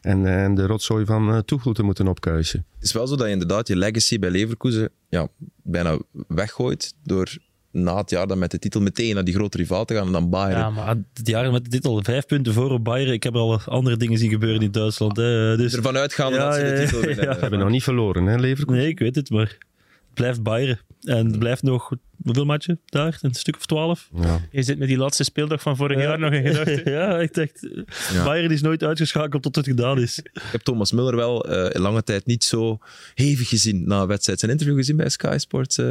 [0.00, 2.66] En, en de rotzooi van eh Tuchel te moeten opkuisen.
[2.74, 5.28] Het is wel zo dat je inderdaad je legacy bij Leverkusen ja,
[5.62, 7.36] bijna weggooit door
[7.70, 10.12] na het jaar dan met de titel meteen naar die grote rivaal te gaan en
[10.12, 10.58] dan Bayern.
[10.58, 13.12] Ja, maar het jaar met de titel vijf punten voor op Bayern.
[13.12, 15.16] Ik heb al andere dingen zien gebeuren in Duitsland.
[15.16, 15.56] Hè.
[15.56, 17.24] Dus, Ervan uitgaande Ja, dat ze de ja, titel ja, winnen.
[17.24, 17.34] ja.
[17.34, 18.82] We hebben nog niet verloren, hè, Leverkusen?
[18.82, 20.78] nee, ik weet het, maar het blijft Bayern.
[21.02, 21.92] En het blijft nog,
[22.22, 23.18] hoeveel matchen daar?
[23.22, 24.08] Een stuk of twaalf?
[24.14, 24.40] Ja.
[24.50, 26.92] je zit met die laatste speeldag van vorig jaar nog in gedachten.
[26.98, 27.68] ja, ik dacht,
[28.12, 28.24] Ja.
[28.24, 30.18] Bayern is nooit uitgeschakeld tot het gedaan is.
[30.18, 32.78] Ik heb Thomas Muller wel eh, lange tijd niet zo
[33.14, 34.38] hevig gezien na een wedstrijd.
[34.38, 35.78] Zijn interview gezien bij Sky Sports.
[35.78, 35.84] eh,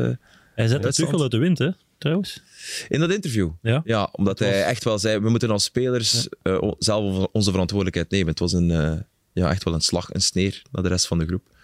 [0.55, 2.41] Hij zet natuurlijk wel uit de wind, hè, trouwens.
[2.89, 3.49] in dat interview.
[3.62, 4.10] Ja.
[4.12, 8.28] omdat was- hij echt wel zei, we moeten als spelers eh, zelf onze verantwoordelijkheid nemen.
[8.28, 8.93] Het was een, eh,
[9.34, 11.55] ja, echt wel een slag, een sneer naar de rest van de groep.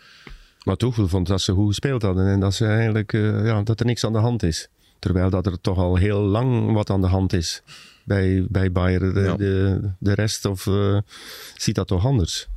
[0.64, 3.80] Maar Tuchel vond dat ze goed gespeeld hadden en dat, ze eigenlijk, eh, ja, dat
[3.80, 4.68] er niks aan de hand is.
[5.00, 7.62] Terwijl dat er toch al heel lang wat aan de hand is
[8.06, 9.14] bij, bij Bayern.
[9.14, 9.36] De, Ja.
[9.36, 10.98] de, de rest of, eh,
[11.58, 12.48] ziet dat toch anders.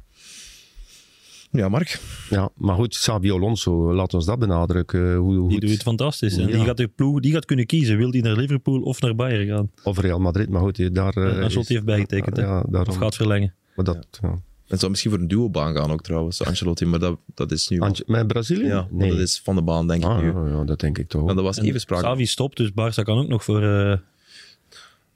[1.51, 2.01] Ja, Mark.
[2.31, 5.13] Ja, maar goed, Sabi Alonso, laat ons dat benadrukken.
[5.13, 6.37] eh, Hoe, hoe Die doet het fantastisch.
[6.37, 6.57] En Ja.
[6.57, 7.97] die gaat de ploeg die gaat kunnen kiezen.
[7.97, 9.71] Wil die naar Liverpool of naar Bayern gaan?
[9.83, 11.15] Of Real Madrid, maar goed, daar...
[11.17, 12.37] eh, is- heeft bijgetekend?
[12.37, 12.95] Ja, daarom.
[12.95, 13.55] Of gaat verlengen.
[13.77, 14.39] Maar dat, ja.
[14.67, 17.79] Het zou misschien voor een duobaan gaan ook trouwens, Ancelotti, maar dat, dat is nu...
[18.07, 18.67] Met Brazilië?
[18.67, 19.11] ja, nee.
[19.11, 20.33] dat is van de baan, denk ik Ah, nu.
[20.33, 21.23] ja, ja, dat denk ik toch.
[21.23, 22.03] Want dat was En even sprake.
[22.03, 23.63] Xavi stopt, dus Barça kan ook nog voor...
[23.63, 23.99] eh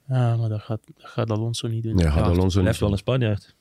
[0.07, 1.95] Ja, maar dat gaat, dat gaat Alonso niet doen.
[1.95, 3.55] Nee, gaat ja, Alonso hij niet heeft wel een Spanjaard.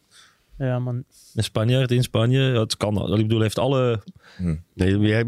[0.67, 1.05] Ja, man.
[1.35, 2.95] Een Spanjaard in Spanje, ja, het kan.
[2.95, 4.03] Ik bedoel, hij heeft alle...
[4.75, 5.25] Nee, jij,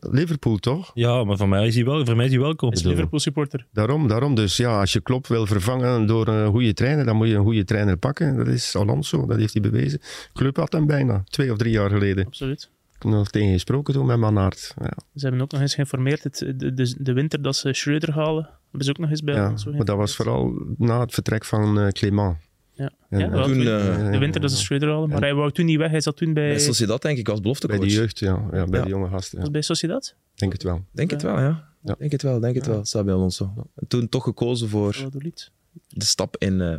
[0.00, 0.90] Liverpool toch?
[0.94, 2.72] Ja, maar voor mij is hij, wel, voor mij is hij welkom.
[2.72, 3.66] Is Liverpool supporter.
[3.72, 4.34] Daarom, daarom.
[4.34, 7.42] Dus ja, als je Klopp wil vervangen door een goede trainer, dan moet je een
[7.42, 8.36] goede trainer pakken.
[8.36, 10.00] Dat is Alonso, dat heeft hij bewezen.
[10.32, 12.26] Club had hem bijna, twee of drie jaar geleden.
[12.26, 12.70] Absoluut.
[12.96, 14.74] Ik heb nog tegen gesproken toen met Mannaert.
[14.80, 18.12] Ja, Ze hebben ook nog eens geïnformeerd, het, de, de, de winter dat ze Schreuder
[18.12, 21.44] halen, hebben ze ook nog eens bij ja, maar dat was vooral na het vertrek
[21.44, 22.36] van Clément.
[22.76, 25.52] Ja, En, ja eh, toen, de, de winter dat ze Schreuder halen, maar hij wou
[25.52, 25.90] toen niet weg.
[25.90, 27.80] Hij zat toen bij, Bij Sociedad, denk ik, als bij beloftecoach.
[27.80, 28.84] de jeugd, ja, ja bij Ja.
[28.84, 29.36] de jonge gasten.
[29.36, 29.42] Ja.
[29.42, 30.14] was bij Sociedad.
[30.34, 30.84] Denk het wel.
[30.92, 31.68] Denk het wel, ja.
[31.84, 31.94] Ja.
[31.98, 33.52] Denk het wel, denk het wel, Sabi Alonso.
[33.74, 34.96] En toen toch gekozen voor
[35.88, 36.76] de stap in, eh,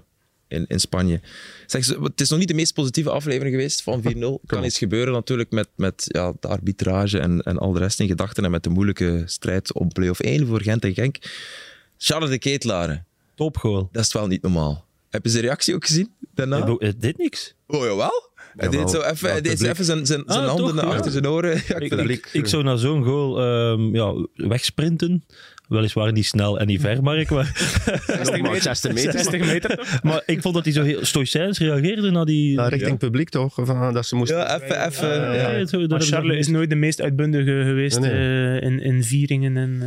[0.48, 1.22] in, in Spanje.
[1.66, 4.40] Zeg, ze- het is nog niet de meest positieve aflevering geweest van 4-0.
[4.46, 8.08] kan iets gebeuren natuurlijk met, met ja, de arbitrage en, en al de rest in
[8.08, 11.18] gedachten en met de moeilijke strijd om play-off 1 voor Gent en Genk.
[11.98, 13.90] Charles de Ketelaren, Topgoal.
[13.92, 14.86] dat is wel niet normaal.
[15.10, 16.58] Heb je zijn reactie ook gezien daarna?
[16.58, 17.54] Hij bo- deed niks.
[17.68, 18.26] Oh jawel.
[18.56, 19.72] Hij deed zo even, Ja, hij deed zo publiek.
[19.72, 20.92] even zijn, zijn, zijn Ah, handen toch, naar ja.
[20.96, 21.62] achter zijn oren.
[21.68, 25.24] Ja, ik Ik, ik, ik zou naar zo'n goal ehm, ja, wegsprinten.
[25.68, 27.30] Weliswaar niet snel en niet ver, Mark.
[27.30, 27.52] Maar,
[28.08, 29.12] 60 maar 60 meter.
[29.12, 30.04] 60 meter toch?
[30.04, 32.52] maar ik vond dat hij zo heel stoïcijns reageerde naar die...
[32.54, 33.54] Ja, richting publiek toch?
[33.62, 34.38] Van, dat ze moesten...
[34.38, 35.08] Ja, even, even.
[35.10, 35.66] Ja, ja.
[35.66, 38.80] zo, dat Maar heb ik Charles is nooit de meest uitbundige geweest Nee, eh, in,
[38.80, 39.58] in vieringen.
[39.58, 39.80] En,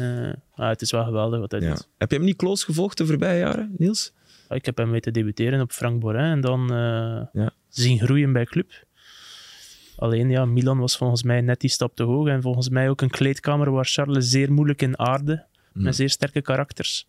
[0.57, 1.69] eh, ah, het is wel geweldig wat hij Ja.
[1.69, 1.89] doet.
[1.99, 4.13] Heb je hem niet close gevolgd de voorbije jaren, Niels?
[4.51, 7.51] Ik heb hem weten debuteren op Frank Borin en dan eh, Ja.
[7.69, 8.71] zien groeien bij club.
[9.97, 12.29] Alleen ja, Milan was volgens mij net die stap te hoog.
[12.29, 15.49] En volgens mij ook een kleedkamer waar Charles zeer moeilijk in aarde.
[15.73, 17.07] met zeer sterke karakters.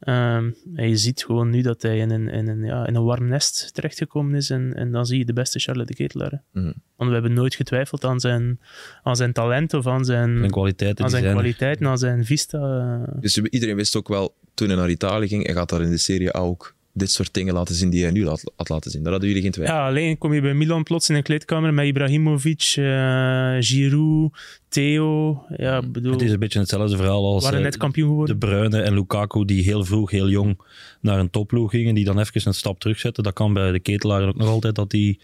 [0.00, 3.04] Ehm, en je ziet gewoon nu dat hij in een, in een, ja, in een
[3.04, 4.50] warm nest terechtgekomen is.
[4.50, 6.42] En, en dan zie je de beste Charles de Ketelaar.
[6.52, 6.72] Mhm.
[6.96, 8.60] Want we hebben nooit getwijfeld aan zijn,
[9.02, 11.40] aan zijn talent of aan zijn, En kwaliteiten aan zijn zijn er.
[11.40, 12.58] kwaliteit, aan zijn vista.
[13.06, 13.14] eh.
[13.20, 15.98] Dus iedereen wist ook wel, toen hij naar Italië ging, hij gaat daar in de
[15.98, 19.02] serie ook dit soort dingen laten zien die hij nu laat, had laten zien.
[19.02, 19.74] Daar hadden jullie geen twijfel.
[19.74, 24.32] Ja, alleen kom je bij Milan plots in een kleedkamer met Ibrahimovic, eh Giroud,
[24.68, 25.42] Theo.
[25.56, 28.38] Ja, bedoel, Het is een beetje hetzelfde verhaal als waren eh, net kampioen De geworden.
[28.38, 30.58] Bruyne en Lukaku die heel vroeg, heel jong
[31.00, 33.22] naar een topploeg gingen, die dan even een stap terugzetten.
[33.22, 35.20] Dat kan bij de ketelaar ook nog altijd, dat die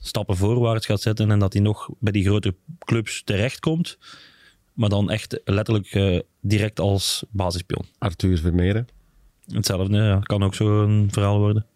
[0.00, 3.98] stappen voorwaarts gaat zetten en dat hij nog bij die grote clubs terechtkomt.
[4.80, 7.84] Maar dan echt letterlijk eh, direct als basispion.
[7.98, 8.88] Arthur Vermeeren.
[9.52, 11.66] Hetzelfde, ja, kan ook zo'n verhaal worden.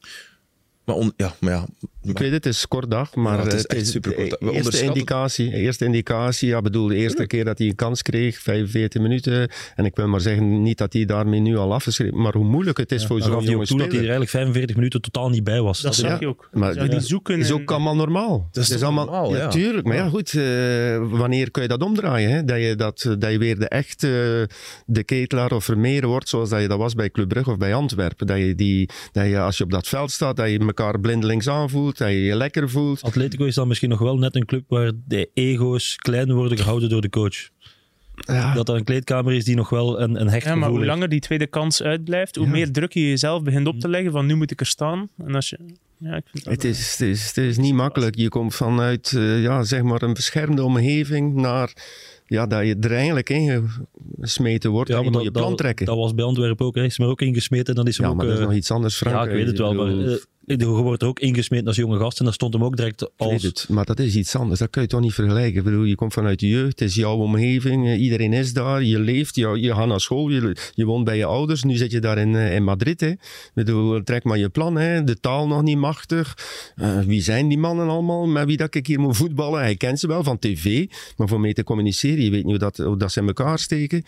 [0.85, 1.67] Maar, on- ja, maar ja,
[2.05, 4.31] Ik weet het, het is kort dag, maar Ja, het is eh, echt superkort.
[4.31, 7.75] We de eerste onderschatten- indicatie, eerste indicatie, ja, bedoel, de eerste keer dat hij een
[7.75, 9.49] kans kreeg, 45 minuten.
[9.75, 12.79] En ik wil maar zeggen, niet dat hij daarmee nu al afgeschreven, maar hoe moeilijk
[12.79, 15.01] het is voor zo'n gaf hij jonge ook toe dat hij er eigenlijk 45 minuten
[15.01, 15.81] totaal niet bij was.
[15.81, 16.17] Dat Dat- zag ja.
[16.21, 16.49] je ook.
[16.53, 17.39] Maar- ja, die zoeken.
[17.39, 18.49] is en- ook allemaal normaal.
[18.53, 19.49] Dat is allemaal, normaal, ja.
[19.49, 22.31] tuurlijk, maar ja, goed, eh, wanneer kun je dat omdraaien?
[22.31, 22.45] Hè?
[22.45, 24.49] Dat, je dat, dat je weer de echte
[24.87, 27.75] de ketelaar of Vermeeren wordt, zoals dat je dat was bij Club Brugge of bij
[27.75, 28.27] Antwerpen.
[28.27, 31.49] Dat je, die, dat je als je op dat veld staat, dat je elkaar blindelings
[31.49, 33.03] aanvoelt, dat je je lekker voelt.
[33.03, 36.89] Atletico is dan misschien nog wel net een club waar de ego's klein worden gehouden
[36.89, 37.49] door de coach.
[38.15, 40.79] Ja, Dat er een kleedkamer is die nog wel een, een hecht Ja, maar hoe
[40.79, 40.91] heeft.
[40.91, 42.51] langer die tweede kans uitblijft, hoe Ja.
[42.53, 45.09] meer druk je jezelf begint op te leggen van nu moet ik er staan.
[45.19, 45.59] En als je...
[45.99, 48.17] Ja, ik vind dat Het is, het, is, het is niet makkelijk.
[48.17, 51.73] Je komt vanuit eh, ja, zeg maar een beschermde omgeving naar
[52.27, 53.71] ja, dat je er eigenlijk in
[54.21, 55.87] gesmeten wordt en je moet je plan dat, trekken.
[55.87, 56.75] dat was bij Antwerpen ook.
[56.75, 57.75] Hij is er ook ingesmeten.
[57.75, 59.17] Dan is hem ja, ook, maar dat is eh, nog iets anders, Frank.
[59.17, 59.75] ja, ik weet het wel.
[59.75, 60.17] Maar bedoel, eh,
[60.47, 62.19] je wordt er ook ingesmeten als jonge gast.
[62.19, 63.43] En daar stond hem ook direct als...
[63.43, 64.61] het, maar dat is iets anders.
[64.61, 65.59] Dat kun je toch niet vergelijken.
[65.59, 68.83] Ik bedoel, je komt vanuit de jeugd, het is jouw omgeving, eh, iedereen is daar,
[68.83, 71.63] je leeft, je, je gaat naar school, je, je woont bij je ouders.
[71.63, 73.01] Nu zit je daar in, eh, in Madrid.
[73.01, 73.09] Hè.
[73.09, 75.05] Ik bedoel, trek maar je plan, hè.
[75.05, 76.39] de taal nog niet machtig.
[76.77, 79.61] Eh, wie zijn die mannen allemaal met wie dat ik hier moet voetballen?
[79.61, 80.87] Hij kent ze wel van tv,
[81.17, 83.59] maar voor mee te communiceren, je weet niet hoe dat, hoe dat ze in elkaar
[83.59, 84.05] steken.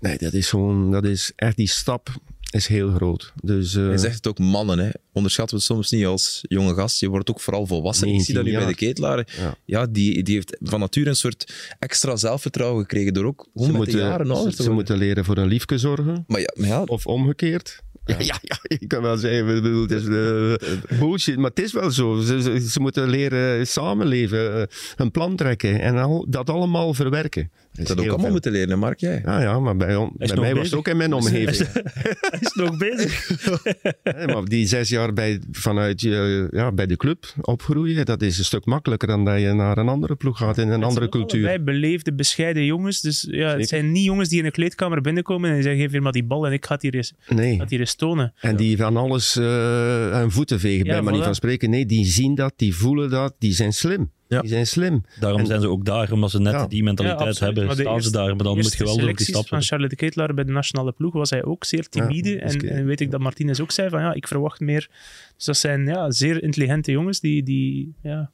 [0.00, 2.10] Nee, dat is gewoon, dat is echt die stap
[2.50, 3.32] is heel groot.
[3.42, 4.90] Dus, eh, Hij zegt het ook mannen, hè.
[5.12, 7.00] onderschatten we soms niet als jonge gast.
[7.00, 8.08] Je wordt ook vooral volwassen.
[8.08, 9.24] Ik zie dat nu 19 bij de ketelaren.
[9.38, 9.54] Ja.
[9.64, 13.78] Ja, die, die heeft van nature een soort extra zelfvertrouwen gekregen door ook gewoon ze
[13.78, 16.24] met de jaren ouder ze, moeten leren voor een liefke zorgen.
[16.26, 17.82] Maar ja, maar ja, Of omgekeerd.
[18.04, 21.72] Ja, ja, ja, ik kan wel zeggen, bedoel, het is eh, bullshit, maar het is
[21.72, 22.20] wel zo.
[22.20, 24.62] Ze, ze, ze moeten leren samenleven, eh,
[24.96, 27.50] een plan trekken en al, dat allemaal verwerken.
[27.72, 28.30] Dat is dat ook allemaal veel.
[28.30, 29.00] moeten leren, Mark.
[29.00, 29.22] Jij.
[29.24, 31.68] Ja, ja, maar bij, on- bij mij was het ook in mijn omgeving.
[31.72, 33.28] Hij is nog bezig.
[34.26, 38.44] Maar die zes jaar bij, vanuit je, ja, bij de club opgroeien, dat is een
[38.44, 41.42] stuk makkelijker dan dat je naar een andere ploeg gaat in een andere cultuur.
[41.42, 43.00] Wij beleefde, bescheiden jongens.
[43.00, 43.58] Dus ja, Zeker.
[43.58, 46.12] het zijn niet jongens die in een kleedkamer binnenkomen en die zeggen: geef hier maar
[46.12, 47.62] die bal en ik ga het hier eens, Nee.
[47.68, 48.32] hier eens tonen.
[48.40, 51.24] En die van alles eh aan voeten vegen, Ja, bij manier voilà.
[51.24, 51.70] van spreken.
[51.70, 54.10] Nee, die zien dat, die voelen dat, die zijn slim.
[54.30, 54.40] Ja.
[54.40, 55.04] Die zijn slim.
[55.20, 56.66] Daarom En- zijn ze ook daar, omdat ze net Ja.
[56.66, 57.66] die mentaliteit Ja, hebben.
[57.66, 59.88] Maar Staan ze daar, maar dan moet je wel door die selecties stap van Charles
[59.90, 62.30] de Ketelaar bij de nationale ploeg was hij ook zeer timide.
[62.30, 64.88] Ja, dus en, en weet ik dat Martinez ook zei van ja, ik verwacht meer.
[65.36, 68.30] Dus dat zijn ja, zeer intelligente jongens die, die ja,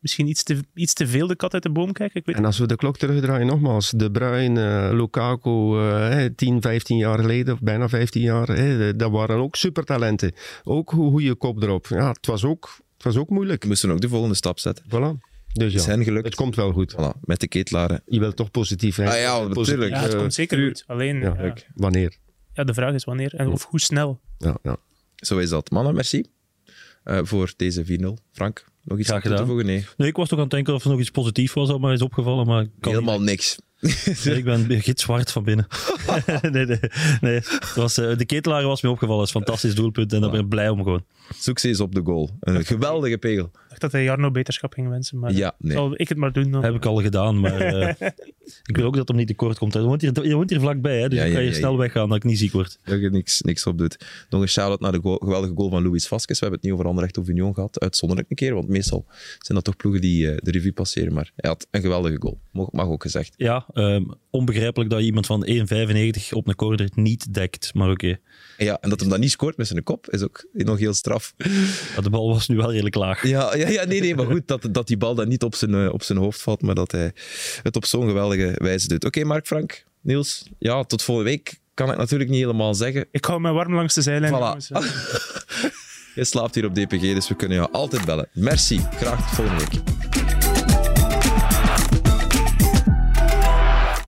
[0.00, 2.20] misschien iets te, iets te veel de kat uit de boom kijken.
[2.20, 6.60] Ik weet En als we de klok terugdraaien, nogmaals, De Bruyne, eh, Lukaku, hè, 10,
[6.60, 10.32] 15 jaar geleden, of bijna 15 jaar, hè, dat waren ook supertalenten.
[10.64, 11.86] Ook een goede kop erop.
[11.86, 13.62] Ja, het was ook, het was ook moeilijk.
[13.62, 14.84] We moesten ook de volgende stap zetten.
[14.84, 15.27] Voilà.
[15.58, 16.24] Dus ja, gelukt.
[16.24, 16.92] het komt wel goed.
[16.94, 18.02] Voilà, met de ketelaren.
[18.06, 19.08] Je wilt toch positief zijn.
[19.08, 19.90] Ah ja, Positief, natuurlijk.
[19.90, 20.84] Ja, het komt zeker goed.
[20.86, 22.16] Alleen, ja, ja, Wanneer?
[22.52, 24.20] ja, de vraag is wanneer en of hoe snel.
[24.38, 24.76] Ja, ja.
[25.16, 25.70] Zo is dat.
[25.70, 26.24] Mannen, merci
[27.08, 28.06] eh, voor deze 4-0.
[28.32, 29.66] Frank, nog iets aan toe te voegen?
[29.66, 31.80] Nee, Nee, ik was toch aan het denken of er nog iets positiefs was, dat
[31.80, 33.56] maar is opgevallen, maar ik kan helemaal niks.
[34.24, 35.66] Nee, ik ben gitzwart van binnen.
[36.52, 36.78] nee, nee,
[37.20, 37.34] nee.
[37.34, 40.30] Het was, eh, de ketelaar was me opgevallen, dat is een fantastisch doelpunt en daar
[40.30, 41.04] ben ik blij om gewoon.
[41.34, 42.30] Succes op de goal.
[42.40, 43.44] Een geweldige pegel.
[43.44, 45.72] Ik dacht dat hij Jarno beterschap ging wensen, maar Ja, nee.
[45.76, 46.64] zal ik het maar doen dan.
[46.64, 48.08] heb ik al gedaan, maar eh,
[48.70, 49.72] ik wil ook dat hem niet tekort komt.
[49.72, 51.78] Je woont hier, je woont hier vlakbij, hè, dus Ja, ik kan je snel ja.
[51.78, 52.78] weggaan dat ik niet ziek word.
[52.84, 54.06] Dat je niks, niks op doet.
[54.30, 56.38] Nog een shout-out naar de goal- geweldige goal van Luis Vasquez.
[56.38, 57.80] We hebben het niet over Anderlecht of Union gehad.
[57.80, 59.04] Uitzonderlijk een keer, want meestal
[59.38, 61.12] zijn dat toch ploegen die eh, de revue passeren.
[61.12, 62.38] Maar hij had een geweldige goal.
[62.52, 63.34] Mag, mag ook gezegd.
[63.36, 68.18] Ja, ehm, onbegrijpelijk dat je iemand van 1,95 op een corner niet dekt, maar oké.
[68.56, 71.17] Ja, en dat hem dat niet scoort met zijn kop, is ook nog heel straf.
[71.94, 73.26] Maar De bal was nu wel redelijk laag.
[73.26, 75.74] Ja, ja, ja nee, nee, maar goed, dat, dat die bal dan niet op zijn,
[75.74, 77.12] eh, op zijn hoofd valt, maar dat hij
[77.62, 79.04] het op zo'n geweldige wijze doet.
[79.04, 83.06] Oké, Mark, Frank, Niels, ja, tot volgende week kan ik natuurlijk niet helemaal zeggen.
[83.10, 84.32] Ik hou me warm langs de zijlijn.
[84.32, 84.66] Voilà.
[86.14, 88.28] Je slaapt hier op DPG, dus we kunnen jou altijd bellen.
[88.32, 90.07] Merci, graag tot volgende week.